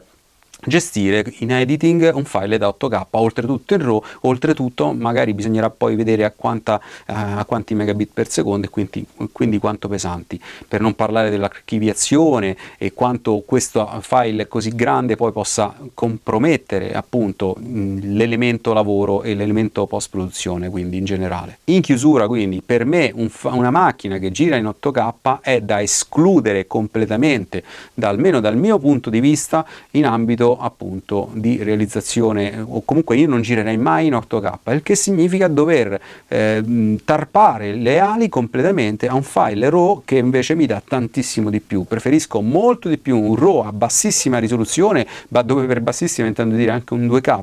gestire 0.65 1.23
in 1.39 1.51
editing 1.51 2.11
un 2.13 2.25
file 2.25 2.57
da 2.57 2.67
8k 2.67 3.05
oltretutto 3.11 3.73
in 3.73 3.81
RAW 3.81 4.03
oltretutto 4.21 4.93
magari 4.93 5.33
bisognerà 5.33 5.69
poi 5.69 5.95
vedere 5.95 6.23
a, 6.23 6.33
quanta, 6.35 6.75
uh, 7.07 7.13
a 7.13 7.45
quanti 7.45 7.73
megabit 7.73 8.09
per 8.13 8.29
secondo 8.29 8.67
e 8.67 8.69
quindi, 8.69 9.05
quindi, 9.31 9.57
quanto 9.57 9.87
pesanti. 9.87 10.39
Per 10.67 10.81
non 10.81 10.93
parlare 10.95 11.29
dell'archiviazione 11.29 12.55
e 12.77 12.93
quanto 12.93 13.43
questo 13.45 13.87
file 14.01 14.47
così 14.47 14.75
grande 14.75 15.15
poi 15.15 15.31
possa 15.31 15.75
compromettere 15.93 16.93
appunto 16.93 17.55
l'elemento 17.59 18.73
lavoro 18.73 19.23
e 19.23 19.33
l'elemento 19.33 19.85
post 19.85 20.09
produzione 20.09 20.69
quindi 20.69 20.97
in 20.97 21.05
generale. 21.05 21.59
In 21.65 21.81
chiusura 21.81 22.27
quindi 22.27 22.61
per 22.61 22.85
me 22.85 23.11
un 23.13 23.29
una 23.43 23.71
macchina 23.71 24.17
che 24.17 24.31
gira 24.31 24.55
in 24.55 24.65
8k 24.65 25.39
è 25.41 25.61
da 25.61 25.81
escludere 25.81 26.67
completamente 26.67 27.63
da, 27.93 28.09
almeno 28.09 28.39
dal 28.39 28.57
mio 28.57 28.79
punto 28.79 29.09
di 29.09 29.19
vista 29.19 29.65
in 29.91 30.05
ambito 30.05 30.54
appunto 30.59 31.29
di 31.33 31.61
realizzazione 31.63 32.63
o 32.65 32.83
comunque 32.83 33.17
io 33.17 33.27
non 33.27 33.41
girerei 33.41 33.77
mai 33.77 34.07
in 34.07 34.13
8K, 34.13 34.73
il 34.73 34.83
che 34.83 34.95
significa 34.95 35.47
dover 35.47 35.99
eh, 36.27 36.97
tarpare 37.03 37.73
le 37.73 37.99
ali 37.99 38.29
completamente 38.29 39.07
a 39.07 39.15
un 39.15 39.23
file 39.23 39.69
RAW 39.69 40.03
che 40.05 40.17
invece 40.17 40.55
mi 40.55 40.65
dà 40.65 40.81
tantissimo 40.85 41.49
di 41.49 41.59
più. 41.59 41.83
Preferisco 41.83 42.41
molto 42.41 42.89
di 42.89 42.97
più 42.97 43.19
un 43.19 43.35
RAW 43.35 43.59
a 43.59 43.71
bassissima 43.71 44.37
risoluzione, 44.37 45.05
ma 45.29 45.41
dove 45.41 45.65
per 45.65 45.81
bassissima 45.81 46.27
intendo 46.27 46.55
dire 46.55 46.71
anche 46.71 46.93
un 46.93 47.07
2K, 47.07 47.39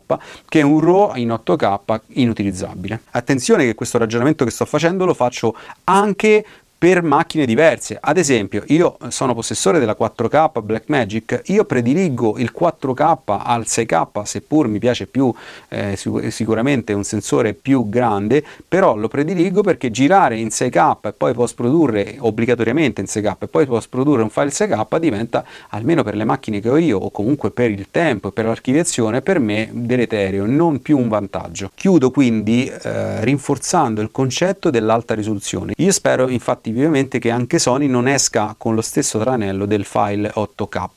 che 0.48 0.62
un 0.62 0.80
RAW 0.80 1.16
in 1.16 1.28
8K 1.28 2.00
inutilizzabile. 2.14 3.00
Attenzione 3.10 3.64
che 3.64 3.74
questo 3.74 3.98
ragionamento 3.98 4.44
che 4.44 4.50
sto 4.50 4.64
facendo 4.64 5.04
lo 5.04 5.14
faccio 5.14 5.54
anche 5.84 6.44
per 6.82 7.00
macchine 7.00 7.46
diverse. 7.46 7.96
Ad 8.00 8.18
esempio, 8.18 8.64
io 8.66 8.96
sono 9.10 9.34
possessore 9.34 9.78
della 9.78 9.96
4K 9.96 10.64
Blackmagic, 10.64 11.42
io 11.44 11.64
prediligo 11.64 12.38
il 12.38 12.52
4K 12.52 13.18
al 13.24 13.62
6K, 13.68 14.22
seppur 14.24 14.66
mi 14.66 14.80
piace 14.80 15.06
più 15.06 15.32
eh, 15.68 15.96
sicuramente 16.30 16.92
un 16.92 17.04
sensore 17.04 17.54
più 17.54 17.88
grande, 17.88 18.42
però 18.66 18.96
lo 18.96 19.06
prediligo 19.06 19.62
perché 19.62 19.92
girare 19.92 20.36
in 20.36 20.48
6K 20.48 20.96
e 21.02 21.12
poi 21.12 21.34
post 21.34 21.54
produrre 21.54 22.16
obbligatoriamente 22.18 23.00
in 23.00 23.06
6K 23.06 23.36
e 23.38 23.46
poi 23.46 23.64
post 23.64 23.88
produrre 23.88 24.22
un 24.22 24.30
file 24.30 24.50
6K 24.50 24.98
diventa, 24.98 25.44
almeno 25.68 26.02
per 26.02 26.16
le 26.16 26.24
macchine 26.24 26.58
che 26.58 26.68
ho 26.68 26.78
io 26.78 26.98
o 26.98 27.12
comunque 27.12 27.52
per 27.52 27.70
il 27.70 27.92
tempo 27.92 28.30
e 28.30 28.32
per 28.32 28.46
l'archiviazione, 28.46 29.22
per 29.22 29.38
me 29.38 29.68
deleterio, 29.70 30.46
non 30.46 30.82
più 30.82 30.98
un 30.98 31.06
vantaggio. 31.06 31.70
Chiudo 31.76 32.10
quindi 32.10 32.66
eh, 32.66 33.24
rinforzando 33.24 34.00
il 34.00 34.10
concetto 34.10 34.68
dell'alta 34.68 35.14
risoluzione. 35.14 35.74
Io 35.76 35.92
spero 35.92 36.28
infatti 36.28 36.70
vivamente 36.72 37.18
che 37.18 37.30
anche 37.30 37.58
Sony 37.58 37.86
non 37.86 38.08
esca 38.08 38.54
con 38.58 38.74
lo 38.74 38.80
stesso 38.80 39.18
tranello 39.18 39.66
del 39.66 39.84
file 39.84 40.32
8K 40.34 40.88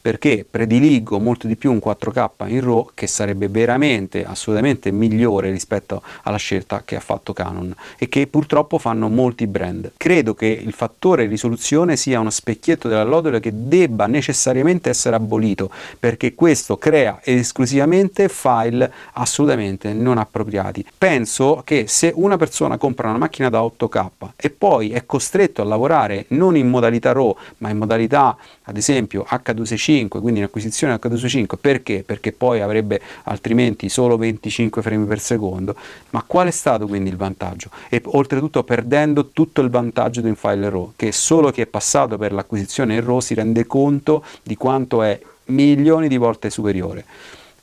perché 0.00 0.44
prediligo 0.48 1.18
molto 1.18 1.46
di 1.46 1.56
più 1.56 1.70
un 1.70 1.80
4K 1.84 2.48
in 2.48 2.60
RAW 2.60 2.90
che 2.94 3.06
sarebbe 3.06 3.48
veramente 3.48 4.24
assolutamente 4.24 4.90
migliore 4.90 5.50
rispetto 5.50 6.02
alla 6.22 6.36
scelta 6.36 6.82
che 6.84 6.96
ha 6.96 7.00
fatto 7.00 7.32
Canon 7.32 7.74
e 7.98 8.08
che 8.08 8.26
purtroppo 8.26 8.78
fanno 8.78 9.08
molti 9.08 9.46
brand. 9.46 9.92
Credo 9.96 10.34
che 10.34 10.46
il 10.46 10.72
fattore 10.72 11.26
risoluzione 11.26 11.96
sia 11.96 12.20
uno 12.20 12.30
specchietto 12.30 12.88
della 12.88 13.04
lodole 13.04 13.40
che 13.40 13.52
debba 13.54 14.06
necessariamente 14.06 14.88
essere 14.88 15.16
abolito 15.16 15.70
perché 15.98 16.34
questo 16.34 16.76
crea 16.76 17.20
esclusivamente 17.22 18.28
file 18.28 18.92
assolutamente 19.12 19.92
non 19.92 20.18
appropriati. 20.18 20.84
Penso 20.96 21.62
che 21.64 21.86
se 21.86 22.12
una 22.14 22.36
persona 22.36 22.78
compra 22.78 23.08
una 23.08 23.18
macchina 23.18 23.50
da 23.50 23.60
8K 23.60 24.08
e 24.36 24.50
poi 24.50 24.90
è 24.90 25.04
costretto 25.04 25.17
a 25.60 25.64
lavorare 25.64 26.26
non 26.28 26.56
in 26.56 26.68
modalità 26.68 27.12
RAW 27.12 27.36
ma 27.58 27.70
in 27.70 27.78
modalità 27.78 28.36
ad 28.62 28.76
esempio 28.76 29.26
H265 29.28 30.20
quindi 30.20 30.40
in 30.40 30.44
acquisizione 30.44 30.94
H265 30.94 31.56
perché? 31.60 32.02
Perché 32.04 32.32
poi 32.32 32.60
avrebbe 32.60 33.00
altrimenti 33.24 33.88
solo 33.88 34.16
25 34.16 34.82
frame 34.82 35.06
per 35.06 35.20
secondo 35.20 35.74
ma 36.10 36.22
qual 36.26 36.48
è 36.48 36.52
stato 36.52 36.86
quindi 36.86 37.10
il 37.10 37.16
vantaggio? 37.16 37.70
E 37.88 38.02
oltretutto 38.04 38.62
perdendo 38.64 39.30
tutto 39.30 39.60
il 39.60 39.70
vantaggio 39.70 40.20
di 40.20 40.28
un 40.28 40.36
file 40.36 40.70
RAW 40.70 40.92
che 40.96 41.12
solo 41.12 41.50
chi 41.50 41.60
è 41.60 41.66
passato 41.66 42.16
per 42.16 42.32
l'acquisizione 42.32 42.94
in 42.94 43.04
RAW 43.04 43.20
si 43.20 43.34
rende 43.34 43.66
conto 43.66 44.24
di 44.42 44.56
quanto 44.56 45.02
è 45.02 45.18
milioni 45.46 46.08
di 46.08 46.16
volte 46.16 46.50
superiore. 46.50 47.04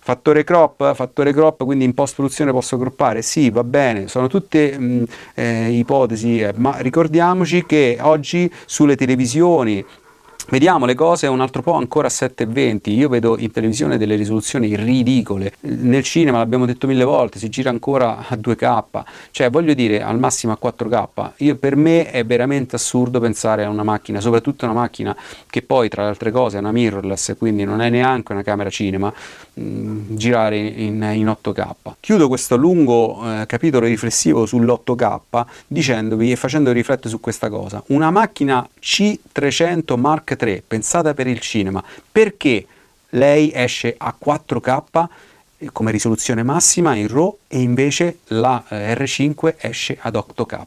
Fattore 0.07 0.43
crop, 0.43 0.93
fattore 0.93 1.33
crop, 1.33 1.63
quindi 1.63 1.83
in 1.83 1.95
post 1.95 2.13
produzione 2.13 2.51
posso 2.51 2.77
croppare? 2.77 3.23
Sì, 3.23 3.49
va 3.49 3.63
bene, 3.63 4.07
sono 4.07 4.27
tutte 4.27 4.77
mh, 4.77 5.03
eh, 5.33 5.71
ipotesi, 5.71 6.41
eh, 6.41 6.53
ma 6.57 6.77
ricordiamoci 6.77 7.65
che 7.65 7.97
oggi 7.99 8.47
sulle 8.67 8.95
televisioni 8.95 9.83
Vediamo 10.47 10.85
le 10.85 10.93
cose 10.93 11.25
un 11.25 11.41
altro 11.41 11.63
po' 11.63 11.73
ancora 11.73 12.05
a 12.05 12.11
720, 12.11 12.93
io 12.93 13.09
vedo 13.09 13.35
in 13.39 13.49
televisione 13.49 13.97
delle 13.97 14.15
risoluzioni 14.15 14.75
ridicole, 14.75 15.53
nel 15.61 16.03
cinema 16.03 16.37
l'abbiamo 16.37 16.67
detto 16.67 16.85
mille 16.85 17.03
volte, 17.03 17.39
si 17.39 17.49
gira 17.49 17.71
ancora 17.71 18.27
a 18.27 18.35
2K, 18.35 18.83
cioè 19.31 19.49
voglio 19.49 19.73
dire 19.73 20.03
al 20.03 20.19
massimo 20.19 20.53
a 20.53 20.59
4K, 20.61 21.31
io, 21.37 21.55
per 21.55 21.75
me 21.75 22.11
è 22.11 22.23
veramente 22.23 22.75
assurdo 22.75 23.19
pensare 23.19 23.63
a 23.63 23.69
una 23.69 23.81
macchina, 23.81 24.21
soprattutto 24.21 24.65
una 24.65 24.75
macchina 24.75 25.17
che 25.49 25.63
poi 25.63 25.89
tra 25.89 26.03
le 26.03 26.09
altre 26.09 26.29
cose 26.29 26.57
è 26.57 26.59
una 26.59 26.71
mirrorless, 26.71 27.35
quindi 27.39 27.63
non 27.63 27.81
è 27.81 27.89
neanche 27.89 28.31
una 28.31 28.43
camera 28.43 28.69
cinema, 28.69 29.11
mm, 29.59 30.15
girare 30.15 30.57
in, 30.57 31.01
in, 31.15 31.25
8K. 31.25 31.69
Chiudo 31.99 32.27
questo 32.27 32.55
lungo 32.55 33.19
eh, 33.23 33.47
capitolo 33.47 33.87
riflessivo 33.87 34.43
sull'8K 34.43 35.45
dicendovi 35.65 36.31
e 36.31 36.35
facendovi 36.35 36.77
riflettere 36.77 37.09
su 37.09 37.19
questa 37.19 37.49
cosa, 37.49 37.81
una 37.87 38.11
macchina 38.11 38.67
C300 38.79 39.97
Mark 39.97 40.33
3 40.35 40.63
pensata 40.67 41.13
per 41.13 41.27
il 41.27 41.39
cinema, 41.39 41.83
perché 42.11 42.65
lei 43.09 43.51
esce 43.53 43.95
a 43.97 44.15
4K 44.23 45.07
come 45.71 45.91
risoluzione 45.91 46.43
massima 46.43 46.95
in 46.95 47.07
RAW 47.07 47.37
e 47.47 47.61
invece 47.61 48.19
la 48.27 48.63
eh, 48.67 48.93
R5 48.93 49.55
esce 49.57 49.97
ad 49.99 50.15
8K. 50.15 50.61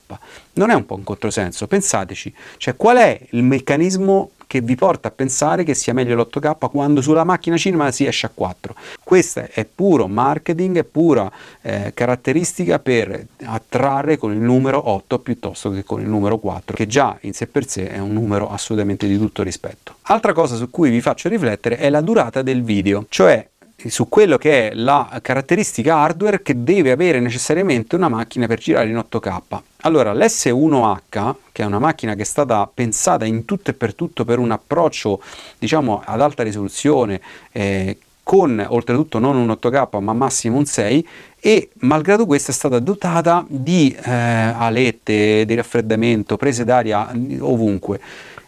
Non 0.55 0.71
è 0.71 0.75
un 0.75 0.87
po' 0.87 0.95
un 0.95 1.05
controsenso, 1.05 1.67
pensateci, 1.67 2.35
cioè 2.57 2.77
qual 2.77 2.97
è 2.97 3.21
il 3.31 3.43
meccanismo 3.43 4.31
che 4.49 4.63
vi 4.63 4.75
porta 4.75 5.09
a 5.09 5.11
pensare 5.13 5.63
che 5.63 5.75
sia 5.75 5.93
meglio 5.93 6.17
l'8K 6.17 6.71
quando 6.71 7.01
sulla 7.01 7.23
macchina 7.23 7.57
cinema 7.57 7.93
si 7.93 8.07
esce 8.07 8.27
a 8.27 8.31
4. 8.35 8.75
Questo 9.05 9.47
è 9.53 9.65
puro 9.65 10.09
marketing, 10.09 10.79
è 10.79 10.85
pura 10.85 11.31
eh, 11.61 11.93
caratteristica 11.95 12.81
per 12.81 13.27
attrarre 13.45 14.17
con 14.17 14.33
il 14.33 14.39
numero 14.39 14.91
8 14.91 15.19
piuttosto 15.21 15.71
che 15.71 15.85
con 15.85 16.01
il 16.01 16.09
numero 16.09 16.39
4, 16.39 16.75
che 16.75 16.87
già 16.87 17.17
in 17.21 17.35
sé 17.35 17.47
per 17.47 17.69
sé 17.69 17.89
è 17.89 17.99
un 17.99 18.13
numero 18.13 18.51
assolutamente 18.51 19.07
di 19.07 19.19
tutto 19.19 19.43
rispetto. 19.43 19.97
Altra 20.03 20.33
cosa 20.33 20.57
su 20.57 20.71
cui 20.71 20.89
vi 20.91 21.03
faccio 21.03 21.29
riflettere 21.29 21.77
è 21.77 21.91
la 21.91 22.01
durata 22.01 22.41
del 22.41 22.63
video, 22.63 23.05
cioè 23.11 23.47
su 23.87 24.09
quello 24.09 24.39
che 24.39 24.71
è 24.71 24.75
la 24.75 25.21
caratteristica 25.23 25.99
hardware 25.99 26.43
che 26.43 26.65
deve 26.65 26.91
avere 26.91 27.21
necessariamente 27.21 27.95
una 27.95 28.09
macchina 28.09 28.49
per 28.49 28.59
girare 28.59 28.89
in 28.89 28.97
8K. 28.97 29.61
Allora, 29.83 30.13
l'S1H, 30.13 31.35
che 31.53 31.63
è 31.63 31.65
una 31.65 31.79
macchina 31.79 32.15
che 32.15 32.23
è 32.23 32.25
stata 32.25 32.69
pensata 32.73 33.25
in 33.25 33.45
tutto 33.45 33.71
e 33.71 33.75
per 33.75 33.95
tutto 33.95 34.25
per 34.25 34.41
un 34.41 34.51
approccio, 34.51 35.23
diciamo, 35.59 36.03
ad 36.05 36.21
alta 36.21 36.43
risoluzione, 36.43 37.21
eh, 37.53 37.99
con 38.25 38.63
oltretutto 38.69 39.19
non 39.19 39.37
un 39.37 39.49
8K 39.49 40.01
ma 40.01 40.13
massimo 40.13 40.59
un 40.59 40.67
6 40.67 41.09
e 41.41 41.71
malgrado 41.79 42.27
questo 42.27 42.51
è 42.51 42.55
stata 42.55 42.79
dotata 42.79 43.43
di 43.49 43.97
eh, 44.05 44.11
alette 44.11 45.47
di 45.47 45.55
raffreddamento, 45.55 46.37
prese 46.37 46.65
d'aria 46.65 47.11
ovunque 47.41 47.99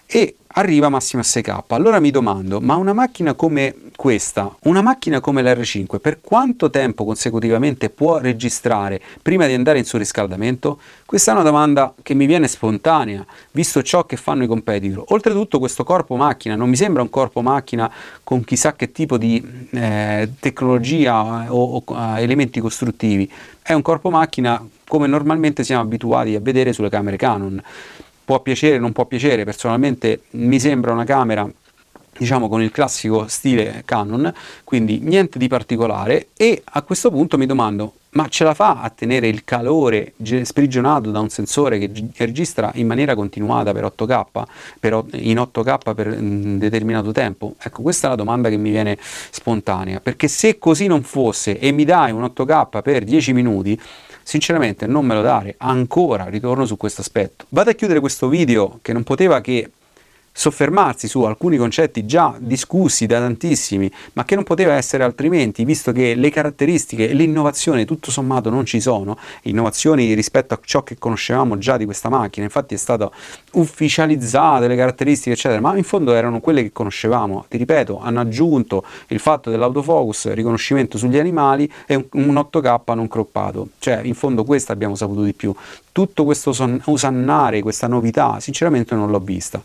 e 0.04 0.34
arriva 0.52 0.88
massimo 0.88 1.22
a 1.22 1.24
6K. 1.24 1.62
Allora 1.68 2.00
mi 2.00 2.10
domando, 2.10 2.60
ma 2.60 2.76
una 2.76 2.92
macchina 2.92 3.34
come 3.34 3.74
questa, 3.94 4.54
una 4.62 4.82
macchina 4.82 5.20
come 5.20 5.42
l'R5, 5.42 5.98
per 5.98 6.20
quanto 6.20 6.70
tempo 6.70 7.04
consecutivamente 7.04 7.90
può 7.90 8.18
registrare 8.18 9.00
prima 9.22 9.46
di 9.46 9.54
andare 9.54 9.78
in 9.78 9.84
surriscaldamento? 9.84 10.80
Questa 11.04 11.30
è 11.30 11.34
una 11.34 11.44
domanda 11.44 11.94
che 12.02 12.14
mi 12.14 12.26
viene 12.26 12.48
spontanea, 12.48 13.24
visto 13.52 13.82
ciò 13.82 14.06
che 14.06 14.16
fanno 14.16 14.44
i 14.44 14.46
competitor. 14.46 15.04
Oltretutto 15.08 15.58
questo 15.58 15.84
corpo 15.84 16.16
macchina 16.16 16.56
non 16.56 16.68
mi 16.68 16.76
sembra 16.76 17.02
un 17.02 17.10
corpo 17.10 17.42
macchina 17.42 17.90
con 18.24 18.42
chissà 18.44 18.74
che 18.74 18.90
tipo 18.92 19.18
di 19.18 19.66
eh, 19.70 20.30
tecnologia 20.40 21.52
o, 21.52 21.76
o 21.76 21.84
uh, 21.86 22.16
elementi 22.16 22.60
costruttivi, 22.60 23.30
è 23.62 23.72
un 23.72 23.82
corpo 23.82 24.10
macchina 24.10 24.66
come 24.86 25.06
normalmente 25.06 25.62
siamo 25.62 25.82
abituati 25.82 26.34
a 26.34 26.40
vedere 26.40 26.72
sulle 26.72 26.88
camere 26.88 27.16
Canon 27.16 27.62
può 28.30 28.38
piacere, 28.38 28.78
non 28.78 28.92
può 28.92 29.06
piacere, 29.06 29.42
personalmente 29.42 30.22
mi 30.32 30.60
sembra 30.60 30.92
una 30.92 31.02
camera 31.02 31.50
diciamo 32.16 32.48
con 32.48 32.62
il 32.62 32.70
classico 32.70 33.26
stile 33.26 33.82
Canon, 33.84 34.32
quindi 34.62 35.00
niente 35.00 35.36
di 35.36 35.48
particolare. 35.48 36.28
E 36.36 36.62
a 36.64 36.82
questo 36.82 37.10
punto 37.10 37.36
mi 37.36 37.46
domando 37.46 37.94
ma 38.10 38.28
ce 38.28 38.44
la 38.44 38.54
fa 38.54 38.82
a 38.82 38.90
tenere 38.90 39.28
il 39.28 39.44
calore 39.44 40.14
sprigionato 40.42 41.10
da 41.10 41.20
un 41.20 41.28
sensore 41.28 41.78
che 41.78 41.90
registra 42.16 42.70
in 42.74 42.86
maniera 42.86 43.14
continuata 43.14 43.72
per 43.72 43.84
8K, 43.84 44.24
per, 44.78 45.04
in 45.12 45.36
8K 45.36 45.94
per 45.94 46.06
un 46.08 46.58
determinato 46.58 47.10
tempo? 47.12 47.54
Ecco, 47.60 47.82
questa 47.82 48.06
è 48.06 48.10
la 48.10 48.16
domanda 48.16 48.48
che 48.48 48.56
mi 48.56 48.70
viene 48.70 48.96
spontanea, 49.00 50.00
perché 50.00 50.28
se 50.28 50.58
così 50.58 50.86
non 50.86 51.02
fosse 51.02 51.58
e 51.58 51.72
mi 51.72 51.84
dai 51.84 52.12
un 52.12 52.22
8K 52.22 52.82
per 52.82 53.04
10 53.04 53.32
minuti, 53.32 53.80
sinceramente 54.30 54.86
non 54.86 55.04
me 55.04 55.16
lo 55.16 55.22
dare, 55.22 55.56
ancora 55.58 56.28
ritorno 56.28 56.64
su 56.64 56.76
questo 56.76 57.00
aspetto. 57.00 57.46
Vado 57.48 57.70
a 57.70 57.72
chiudere 57.72 57.98
questo 57.98 58.28
video 58.28 58.78
che 58.80 58.92
non 58.92 59.02
poteva 59.02 59.40
che 59.40 59.68
soffermarsi 60.32 61.08
su 61.08 61.22
alcuni 61.22 61.56
concetti 61.56 62.06
già 62.06 62.34
discussi 62.38 63.06
da 63.06 63.18
tantissimi, 63.18 63.90
ma 64.14 64.24
che 64.24 64.34
non 64.34 64.44
poteva 64.44 64.74
essere 64.74 65.04
altrimenti, 65.04 65.64
visto 65.64 65.92
che 65.92 66.14
le 66.14 66.30
caratteristiche 66.30 67.10
e 67.10 67.14
l'innovazione 67.14 67.84
tutto 67.84 68.10
sommato 68.10 68.48
non 68.48 68.64
ci 68.64 68.80
sono, 68.80 69.18
innovazioni 69.42 70.14
rispetto 70.14 70.54
a 70.54 70.60
ciò 70.62 70.82
che 70.82 70.96
conoscevamo 70.98 71.58
già 71.58 71.76
di 71.76 71.84
questa 71.84 72.08
macchina, 72.08 72.44
infatti 72.44 72.74
è 72.74 72.78
stato 72.78 73.12
ufficializzate 73.52 74.68
le 74.68 74.76
caratteristiche 74.76 75.32
eccetera, 75.32 75.60
ma 75.60 75.76
in 75.76 75.84
fondo 75.84 76.14
erano 76.14 76.40
quelle 76.40 76.62
che 76.62 76.72
conoscevamo, 76.72 77.46
ti 77.48 77.56
ripeto, 77.56 78.00
hanno 78.00 78.20
aggiunto 78.20 78.84
il 79.08 79.18
fatto 79.18 79.50
dell'autofocus, 79.50 80.32
riconoscimento 80.32 80.96
sugli 80.96 81.18
animali 81.18 81.70
e 81.86 81.96
un, 81.96 82.06
un 82.12 82.34
8K 82.34 82.94
non 82.94 83.08
croppato, 83.08 83.68
cioè 83.78 84.00
in 84.04 84.14
fondo 84.14 84.44
questo 84.44 84.72
abbiamo 84.72 84.94
saputo 84.94 85.22
di 85.22 85.34
più, 85.34 85.54
tutto 85.92 86.24
questo 86.24 86.54
usannare, 86.84 87.60
questa 87.62 87.88
novità, 87.88 88.38
sinceramente 88.40 88.94
non 88.94 89.10
l'ho 89.10 89.20
vista. 89.20 89.62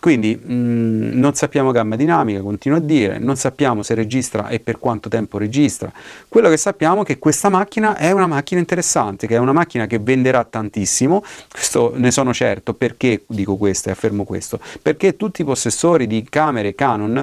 Quindi 0.00 0.34
mh, 0.34 0.52
mm, 0.52 1.18
non 1.18 1.34
sappiamo 1.34 1.70
gamma 1.70 1.94
dinamica, 1.94 2.40
continuo 2.40 2.78
a 2.78 2.80
dire, 2.80 3.18
non 3.18 3.36
sappiamo 3.36 3.82
se 3.82 3.94
registra 3.94 4.48
e 4.48 4.58
per 4.58 4.78
quanto 4.78 5.08
tempo 5.08 5.38
registra. 5.38 5.92
Quello 6.28 6.48
che 6.48 6.56
sappiamo 6.56 7.02
è 7.02 7.04
che 7.04 7.18
questa 7.18 7.50
macchina 7.50 7.96
è 7.96 8.10
una 8.10 8.26
macchina 8.26 8.60
interessante, 8.60 9.26
che 9.26 9.36
è 9.36 9.38
una 9.38 9.52
macchina 9.52 9.86
che 9.86 9.98
venderà 9.98 10.42
tantissimo, 10.44 11.22
questo 11.50 11.92
ne 11.94 12.10
sono 12.10 12.32
certo, 12.32 12.72
perché 12.72 13.24
dico 13.26 13.56
questo 13.56 13.90
e 13.90 13.92
affermo 13.92 14.24
questo? 14.24 14.58
Perché 14.80 15.16
tutti 15.16 15.42
i 15.42 15.44
possessori 15.44 16.06
di 16.06 16.26
camere 16.28 16.74
Canon 16.74 17.22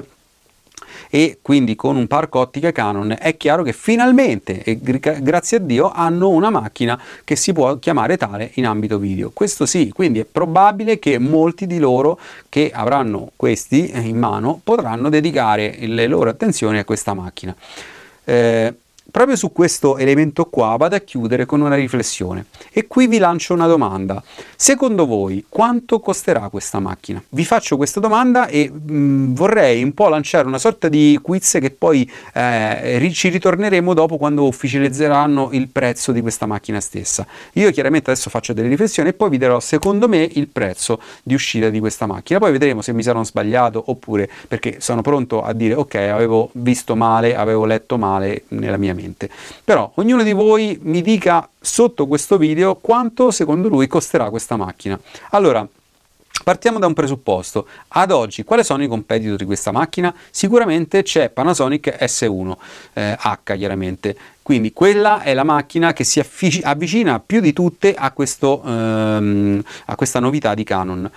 e 1.10 1.38
quindi 1.42 1.76
con 1.76 1.96
un 1.96 2.06
parco 2.06 2.40
ottica 2.40 2.72
Canon 2.72 3.16
è 3.18 3.36
chiaro 3.36 3.62
che 3.62 3.72
finalmente, 3.72 4.62
e 4.62 4.78
grazie 4.80 5.58
a 5.58 5.60
Dio, 5.60 5.90
hanno 5.90 6.28
una 6.28 6.50
macchina 6.50 7.00
che 7.24 7.36
si 7.36 7.52
può 7.52 7.78
chiamare 7.78 8.16
tale 8.16 8.50
in 8.54 8.66
ambito 8.66 8.98
video. 8.98 9.30
Questo 9.32 9.66
sì, 9.66 9.90
quindi 9.90 10.20
è 10.20 10.24
probabile 10.24 10.98
che 10.98 11.18
molti 11.18 11.66
di 11.66 11.78
loro 11.78 12.18
che 12.48 12.70
avranno 12.72 13.30
questi 13.36 13.90
in 13.94 14.18
mano 14.18 14.60
potranno 14.62 15.08
dedicare 15.08 15.76
le 15.80 16.06
loro 16.06 16.30
attenzioni 16.30 16.78
a 16.78 16.84
questa 16.84 17.14
macchina. 17.14 17.54
Eh, 18.24 18.74
Proprio 19.10 19.36
su 19.36 19.52
questo 19.52 19.96
elemento 19.96 20.44
qua 20.44 20.76
vado 20.76 20.94
a 20.94 20.98
chiudere 20.98 21.46
con 21.46 21.62
una 21.62 21.74
riflessione 21.74 22.44
e 22.70 22.86
qui 22.86 23.06
vi 23.06 23.16
lancio 23.16 23.54
una 23.54 23.66
domanda. 23.66 24.22
Secondo 24.54 25.06
voi 25.06 25.46
quanto 25.48 25.98
costerà 25.98 26.50
questa 26.50 26.78
macchina? 26.78 27.22
Vi 27.30 27.46
faccio 27.46 27.78
questa 27.78 28.00
domanda 28.00 28.48
e 28.48 28.70
mh, 28.70 28.92
mm, 28.92 29.34
vorrei 29.34 29.82
un 29.82 29.94
po' 29.94 30.08
lanciare 30.08 30.46
una 30.46 30.58
sorta 30.58 30.90
di 30.90 31.18
quiz 31.22 31.56
che 31.58 31.70
poi 31.70 32.08
eh, 32.34 33.10
ci 33.14 33.30
ritorneremo 33.30 33.94
dopo 33.94 34.18
quando 34.18 34.46
ufficializzeranno 34.46 35.48
il 35.52 35.68
prezzo 35.68 36.12
di 36.12 36.20
questa 36.20 36.44
macchina 36.44 36.78
stessa. 36.78 37.26
Io 37.54 37.70
chiaramente 37.70 38.10
adesso 38.10 38.28
faccio 38.28 38.52
delle 38.52 38.68
riflessioni 38.68 39.08
e 39.08 39.14
poi 39.14 39.30
vi 39.30 39.38
darò 39.38 39.58
secondo 39.58 40.06
me 40.06 40.28
il 40.34 40.48
prezzo 40.48 41.00
di 41.22 41.32
uscita 41.32 41.70
di 41.70 41.80
questa 41.80 42.04
macchina. 42.04 42.38
Poi 42.40 42.52
vedremo 42.52 42.82
se 42.82 42.92
mi 42.92 43.02
sarò 43.02 43.24
sbagliato 43.24 43.82
oppure 43.86 44.28
perché 44.46 44.82
sono 44.82 45.00
pronto 45.00 45.42
a 45.42 45.54
dire 45.54 45.72
ok 45.72 45.94
avevo 45.94 46.50
visto 46.52 46.94
male, 46.94 47.34
avevo 47.34 47.64
letto 47.64 47.96
male 47.96 48.42
nella 48.48 48.76
mia 48.76 48.96
mente. 49.00 49.30
Però 49.64 49.90
ognuno 49.94 50.22
di 50.22 50.32
voi 50.32 50.78
mi 50.82 51.02
dica 51.02 51.48
sotto 51.60 52.06
questo 52.06 52.36
video 52.36 52.76
quanto 52.76 53.30
secondo 53.30 53.68
lui 53.68 53.86
costerà 53.86 54.30
questa 54.30 54.56
macchina. 54.56 54.98
Allora, 55.30 55.66
Partiamo 56.44 56.78
da 56.78 56.86
un 56.86 56.94
presupposto. 56.94 57.66
Ad 57.88 58.10
oggi, 58.10 58.44
quali 58.44 58.62
sono 58.64 58.82
i 58.82 58.88
competitor 58.88 59.36
di 59.36 59.44
questa 59.44 59.72
macchina? 59.72 60.14
Sicuramente 60.30 61.02
c'è 61.02 61.30
Panasonic 61.30 61.96
S1 62.00 62.56
eh, 62.94 63.16
H, 63.20 63.54
chiaramente. 63.56 64.16
Quindi 64.40 64.72
quella 64.72 65.20
è 65.22 65.34
la 65.34 65.44
macchina 65.44 65.92
che 65.92 66.04
si 66.04 66.24
avvicina 66.62 67.20
più 67.20 67.40
di 67.40 67.52
tutte 67.52 67.94
a, 67.94 68.12
questo, 68.12 68.62
ehm, 68.64 69.62
a 69.86 69.96
questa 69.96 70.20
novità 70.20 70.54
di 70.54 70.64
Canon. 70.64 71.10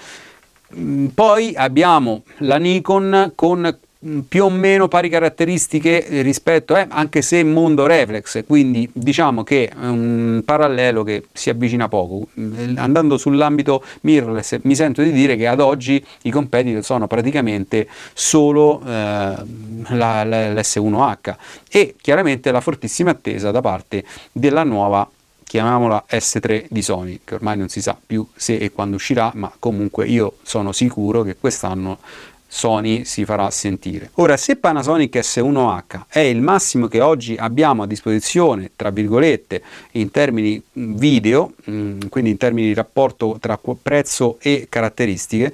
Mm, 0.75 1.07
poi 1.07 1.53
abbiamo 1.55 2.23
la 2.39 2.57
Nikon 2.57 3.31
con 3.35 3.77
più 4.27 4.45
o 4.45 4.49
meno 4.49 4.87
pari 4.87 5.09
caratteristiche 5.09 6.21
rispetto, 6.23 6.75
eh, 6.75 6.87
anche 6.89 7.21
se 7.21 7.43
mondo 7.43 7.85
reflex, 7.85 8.43
quindi 8.47 8.89
diciamo 8.91 9.43
che 9.43 9.67
è 9.67 9.85
un 9.85 10.41
parallelo 10.43 11.03
che 11.03 11.25
si 11.31 11.51
avvicina 11.51 11.87
poco. 11.87 12.27
Mm, 12.39 12.77
andando 12.77 13.17
sull'ambito 13.17 13.83
mirrorless 14.01 14.59
mi 14.63 14.75
sento 14.75 15.03
di 15.03 15.11
dire 15.11 15.35
che 15.35 15.45
ad 15.45 15.59
oggi 15.59 16.03
i 16.23 16.31
competitor 16.31 16.83
sono 16.83 17.05
praticamente 17.05 17.87
solo 18.13 18.81
eh, 18.81 18.87
la, 18.87 19.43
la, 20.23 20.23
l'S1H 20.23 21.35
e 21.69 21.95
chiaramente 22.01 22.51
la 22.51 22.61
fortissima 22.61 23.11
attesa 23.11 23.51
da 23.51 23.61
parte 23.61 24.03
della 24.31 24.63
nuova 24.63 25.07
chiamiamola 25.51 26.05
S3 26.09 26.67
di 26.69 26.81
Sony, 26.81 27.19
che 27.25 27.35
ormai 27.35 27.57
non 27.57 27.67
si 27.67 27.81
sa 27.81 27.97
più 28.03 28.25
se 28.33 28.55
e 28.55 28.71
quando 28.71 28.95
uscirà, 28.95 29.31
ma 29.35 29.51
comunque 29.59 30.07
io 30.07 30.37
sono 30.43 30.71
sicuro 30.71 31.23
che 31.23 31.35
quest'anno 31.37 31.97
Sony 32.53 33.05
si 33.05 33.23
farà 33.23 33.49
sentire. 33.49 34.09
Ora, 34.15 34.35
se 34.35 34.57
Panasonic 34.57 35.15
S1H 35.15 36.01
è 36.09 36.19
il 36.19 36.41
massimo 36.41 36.87
che 36.87 36.99
oggi 36.99 37.37
abbiamo 37.39 37.83
a 37.83 37.87
disposizione, 37.87 38.71
tra 38.75 38.89
virgolette, 38.89 39.63
in 39.91 40.11
termini 40.11 40.61
video, 40.73 41.53
quindi 41.63 42.31
in 42.31 42.37
termini 42.37 42.67
di 42.67 42.73
rapporto 42.73 43.37
tra 43.39 43.57
prezzo 43.81 44.35
e 44.41 44.67
caratteristiche, 44.69 45.53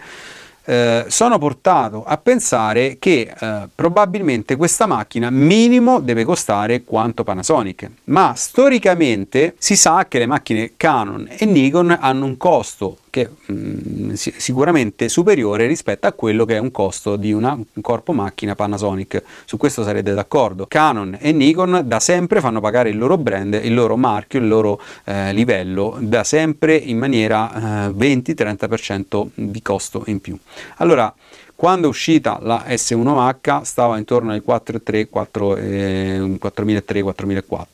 eh, 0.65 1.05
sono 1.07 1.37
portato 1.37 2.03
a 2.03 2.17
pensare 2.17 2.97
che 2.99 3.31
eh, 3.39 3.67
probabilmente 3.73 4.55
questa 4.55 4.87
macchina 4.87 5.29
minimo 5.29 5.99
deve 5.99 6.25
costare 6.25 6.83
quanto 6.83 7.23
Panasonic, 7.23 7.89
ma 8.05 8.33
storicamente 8.35 9.53
si 9.59 9.75
sa 9.75 10.07
che 10.07 10.17
le 10.17 10.25
macchine 10.25 10.71
Canon 10.75 11.27
e 11.29 11.45
Nikon 11.45 11.95
hanno 12.01 12.25
un 12.25 12.37
costo 12.37 12.97
che 13.17 13.29
mh, 13.45 13.53
mm, 13.53 14.13
sicuramente 14.13 15.09
superiore 15.09 15.65
rispetto 15.65 16.05
a 16.05 16.11
quello 16.11 16.45
che 16.45 16.55
è 16.55 16.59
un 16.59 16.69
costo 16.69 17.15
di 17.15 17.33
una, 17.33 17.53
un 17.53 17.81
corpo 17.81 18.13
macchina 18.13 18.53
Panasonic. 18.53 19.23
Su 19.45 19.57
questo 19.57 19.83
sarete 19.83 20.13
d'accordo. 20.13 20.67
Canon 20.67 21.17
e 21.19 21.31
Nikon 21.31 21.81
da 21.85 21.99
sempre 21.99 22.41
fanno 22.41 22.59
pagare 22.59 22.89
il 22.89 22.97
loro 22.97 23.17
brand, 23.17 23.59
il 23.63 23.73
loro 23.73 23.97
marchio, 23.97 24.39
il 24.39 24.47
loro 24.47 24.79
eh, 25.05 25.33
livello 25.33 25.97
da 25.99 26.23
sempre 26.23 26.75
in 26.75 26.99
maniera 26.99 27.87
eh, 27.87 27.89
20-30% 27.89 29.27
di 29.33 29.61
costo 29.63 30.03
in 30.05 30.21
più. 30.21 30.37
Allora, 30.77 31.11
quando 31.55 31.87
è 31.87 31.89
uscita 31.89 32.37
la 32.41 32.65
S1H 32.67 33.61
stava 33.63 33.97
intorno 33.97 34.31
ai 34.31 34.43
4.3, 34.45 35.57
eh, 35.57 36.37
4.003-4.004. 36.39 37.65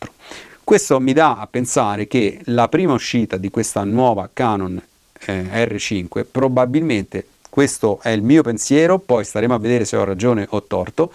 Questo 0.63 1.01
mi 1.01 1.11
dà 1.11 1.35
a 1.35 1.47
pensare 1.47 2.07
che 2.07 2.39
la 2.45 2.69
prima 2.69 2.93
uscita 2.93 3.35
di 3.35 3.49
questa 3.49 3.83
nuova 3.83 4.29
Canon 4.31 4.81
eh, 5.27 5.65
R5, 5.65 6.25
probabilmente 6.29 7.25
questo 7.49 7.99
è 8.01 8.09
il 8.09 8.23
mio 8.23 8.41
pensiero, 8.41 8.97
poi 8.97 9.23
staremo 9.23 9.53
a 9.53 9.59
vedere 9.59 9.85
se 9.85 9.95
ho 9.95 10.03
ragione 10.03 10.47
o 10.49 10.63
torto, 10.63 11.11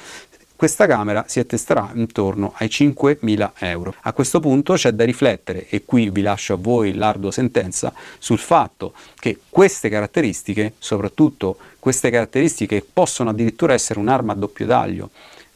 questa 0.58 0.86
camera 0.86 1.24
si 1.28 1.38
attesterà 1.38 1.90
intorno 1.94 2.52
ai 2.56 2.66
5.000 2.66 3.50
euro. 3.58 3.94
A 4.00 4.12
questo 4.12 4.40
punto 4.40 4.74
c'è 4.74 4.90
da 4.90 5.04
riflettere, 5.04 5.68
e 5.68 5.84
qui 5.84 6.10
vi 6.10 6.20
lascio 6.20 6.54
a 6.54 6.56
voi 6.56 6.94
l'ardua 6.94 7.30
sentenza, 7.30 7.92
sul 8.18 8.38
fatto 8.38 8.92
che 9.20 9.38
queste 9.48 9.88
caratteristiche, 9.88 10.72
soprattutto 10.78 11.58
queste 11.78 12.10
caratteristiche, 12.10 12.84
possono 12.92 13.30
addirittura 13.30 13.72
essere 13.72 14.00
un'arma 14.00 14.32
a 14.32 14.34
doppio 14.36 14.66
taglio, 14.66 15.10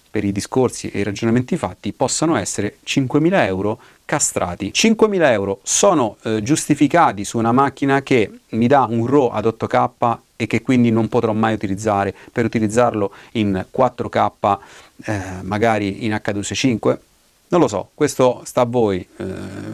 per 0.09 0.25
i 0.25 0.31
discorsi 0.31 0.89
e 0.91 1.01
i 1.01 1.03
ragionamenti 1.03 1.57
fatti, 1.57 1.93
possano 1.93 2.37
essere 2.37 2.77
5.000 2.85 3.47
euro 3.47 3.81
castrati. 4.13 4.73
5.000 4.75 5.31
euro 5.31 5.61
sono 5.63 6.17
eh, 6.25 6.43
giustificati 6.43 7.25
su 7.25 7.39
una 7.39 7.51
macchina 7.51 8.03
che 8.03 8.31
mi 8.51 8.67
dà 8.67 8.87
un 8.87 9.07
RAW 9.07 9.29
ad 9.29 9.47
8K 9.47 10.19
e 10.37 10.47
che 10.47 10.61
quindi 10.61 10.91
non 10.91 11.09
potrò 11.09 11.33
mai 11.33 11.55
utilizzare 11.55 12.15
per 12.31 12.45
utilizzarlo 12.45 13.11
in 13.33 13.65
4K, 13.75 14.59
eh, 15.05 15.21
magari 15.41 16.05
in 16.05 16.13
H265? 16.13 16.99
Non 17.53 17.61
lo 17.61 17.69
so, 17.69 17.91
questo 17.93 18.41
sta 18.45 18.63
a 18.63 18.65
voi, 18.65 19.07
eh, 19.19 19.25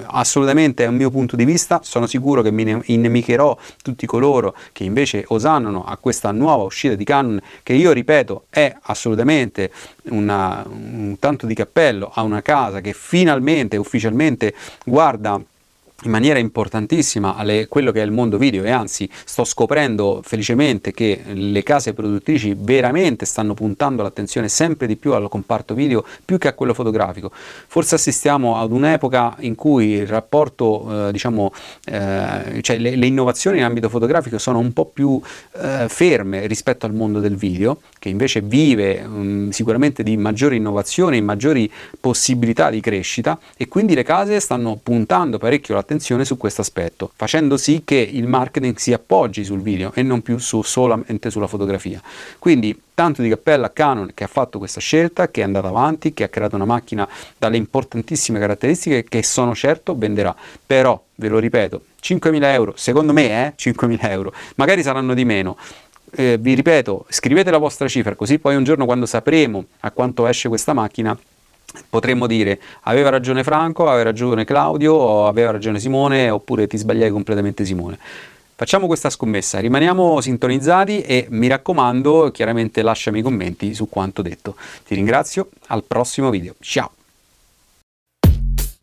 assolutamente 0.06 0.82
è 0.82 0.88
un 0.88 0.96
mio 0.96 1.10
punto 1.10 1.36
di 1.36 1.44
vista, 1.44 1.78
sono 1.84 2.08
sicuro 2.08 2.42
che 2.42 2.50
mi 2.50 2.82
innemicherò 2.86 3.56
tutti 3.80 4.04
coloro 4.04 4.56
che 4.72 4.82
invece 4.82 5.22
osannano 5.28 5.84
a 5.84 5.96
questa 5.96 6.32
nuova 6.32 6.64
uscita 6.64 6.96
di 6.96 7.04
Canon 7.04 7.40
che 7.62 7.74
io 7.74 7.92
ripeto 7.92 8.46
è 8.50 8.76
assolutamente 8.82 9.70
una, 10.06 10.66
un 10.68 11.18
tanto 11.20 11.46
di 11.46 11.54
cappello 11.54 12.10
a 12.12 12.22
una 12.22 12.42
casa 12.42 12.80
che 12.80 12.92
finalmente, 12.94 13.76
ufficialmente 13.76 14.54
guarda 14.84 15.40
in 16.04 16.12
maniera 16.12 16.38
importantissima 16.38 17.34
alle, 17.34 17.66
quello 17.66 17.90
che 17.90 18.00
è 18.00 18.04
il 18.04 18.12
mondo 18.12 18.38
video 18.38 18.62
e 18.62 18.70
anzi 18.70 19.10
sto 19.24 19.42
scoprendo 19.42 20.20
felicemente 20.22 20.92
che 20.92 21.22
le 21.32 21.64
case 21.64 21.92
produttrici 21.92 22.54
veramente 22.56 23.26
stanno 23.26 23.52
puntando 23.52 24.02
l'attenzione 24.02 24.48
sempre 24.48 24.86
di 24.86 24.94
più 24.94 25.12
al 25.12 25.28
comparto 25.28 25.74
video 25.74 26.04
più 26.24 26.38
che 26.38 26.46
a 26.46 26.52
quello 26.52 26.72
fotografico. 26.72 27.32
Forse 27.32 27.96
assistiamo 27.96 28.58
ad 28.58 28.70
un'epoca 28.70 29.38
in 29.40 29.56
cui 29.56 29.88
il 29.88 30.06
rapporto, 30.06 31.08
eh, 31.08 31.12
diciamo, 31.12 31.52
eh, 31.86 32.60
cioè 32.60 32.78
le, 32.78 32.94
le, 32.94 33.06
innovazioni 33.06 33.58
in 33.58 33.64
ambito 33.64 33.88
fotografico 33.88 34.38
sono 34.38 34.60
un 34.60 34.72
po' 34.72 34.84
più 34.84 35.20
eh, 35.60 35.86
ferme 35.88 36.46
rispetto 36.46 36.86
al 36.86 36.94
mondo 36.94 37.18
del 37.18 37.34
video, 37.34 37.80
che 37.98 38.08
invece 38.08 38.40
vive 38.40 39.02
um, 39.04 39.50
sicuramente 39.50 40.04
di 40.04 40.16
maggiori 40.16 40.56
innovazioni, 40.56 41.20
maggiori 41.20 41.68
possibilità 41.98 42.70
di 42.70 42.80
crescita 42.80 43.36
e 43.56 43.66
quindi 43.66 43.94
le 43.94 44.04
case 44.04 44.38
stanno 44.38 44.78
puntando 44.80 45.38
parecchio 45.38 45.74
l'attenzione 45.74 45.86
attenzione 45.88 46.26
su 46.26 46.36
questo 46.36 46.60
aspetto, 46.60 47.10
facendo 47.16 47.56
sì 47.56 47.80
che 47.82 47.96
il 47.96 48.26
marketing 48.26 48.76
si 48.76 48.92
appoggi 48.92 49.42
sul 49.42 49.62
video 49.62 49.92
e 49.94 50.02
non 50.02 50.20
più 50.20 50.36
su, 50.36 50.60
solamente 50.60 51.30
sulla 51.30 51.46
fotografia. 51.46 52.02
Quindi 52.38 52.78
tanto 52.92 53.22
di 53.22 53.30
cappello 53.30 53.64
a 53.64 53.70
Canon 53.70 54.10
che 54.12 54.24
ha 54.24 54.26
fatto 54.26 54.58
questa 54.58 54.80
scelta, 54.80 55.30
che 55.30 55.40
è 55.40 55.44
andata 55.44 55.68
avanti, 55.68 56.12
che 56.12 56.24
ha 56.24 56.28
creato 56.28 56.56
una 56.56 56.66
macchina 56.66 57.08
dalle 57.38 57.56
importantissime 57.56 58.38
caratteristiche 58.38 59.04
che 59.04 59.22
sono 59.22 59.54
certo 59.54 59.96
venderà. 59.96 60.34
Però, 60.66 61.02
ve 61.14 61.28
lo 61.28 61.38
ripeto, 61.38 61.80
5.000 62.02 62.44
euro, 62.52 62.74
secondo 62.76 63.14
me 63.14 63.46
eh, 63.46 63.54
5.000 63.56 64.10
euro, 64.10 64.32
magari 64.56 64.82
saranno 64.82 65.14
di 65.14 65.24
meno. 65.24 65.56
Eh, 66.10 66.36
vi 66.38 66.52
ripeto, 66.54 67.06
scrivete 67.08 67.50
la 67.50 67.58
vostra 67.58 67.86
cifra 67.86 68.14
così 68.14 68.38
poi 68.38 68.56
un 68.56 68.64
giorno 68.64 68.86
quando 68.86 69.04
sapremo 69.04 69.66
a 69.80 69.90
quanto 69.90 70.26
esce 70.26 70.48
questa 70.48 70.72
macchina 70.72 71.14
potremmo 71.88 72.26
dire 72.26 72.60
aveva 72.82 73.10
ragione 73.10 73.44
Franco, 73.44 73.88
aveva 73.88 74.04
ragione 74.04 74.44
Claudio, 74.44 75.26
aveva 75.26 75.50
ragione 75.50 75.80
Simone, 75.80 76.30
oppure 76.30 76.66
ti 76.66 76.76
sbagliai 76.76 77.10
completamente 77.10 77.64
Simone. 77.64 77.98
Facciamo 78.54 78.86
questa 78.86 79.08
scommessa, 79.08 79.60
rimaniamo 79.60 80.20
sintonizzati 80.20 81.02
e 81.02 81.26
mi 81.30 81.46
raccomando, 81.46 82.32
chiaramente 82.32 82.82
lasciami 82.82 83.20
i 83.20 83.22
commenti 83.22 83.72
su 83.72 83.88
quanto 83.88 84.20
detto. 84.20 84.56
Ti 84.84 84.96
ringrazio, 84.96 85.50
al 85.68 85.84
prossimo 85.84 86.28
video, 86.30 86.54
ciao! 86.58 86.97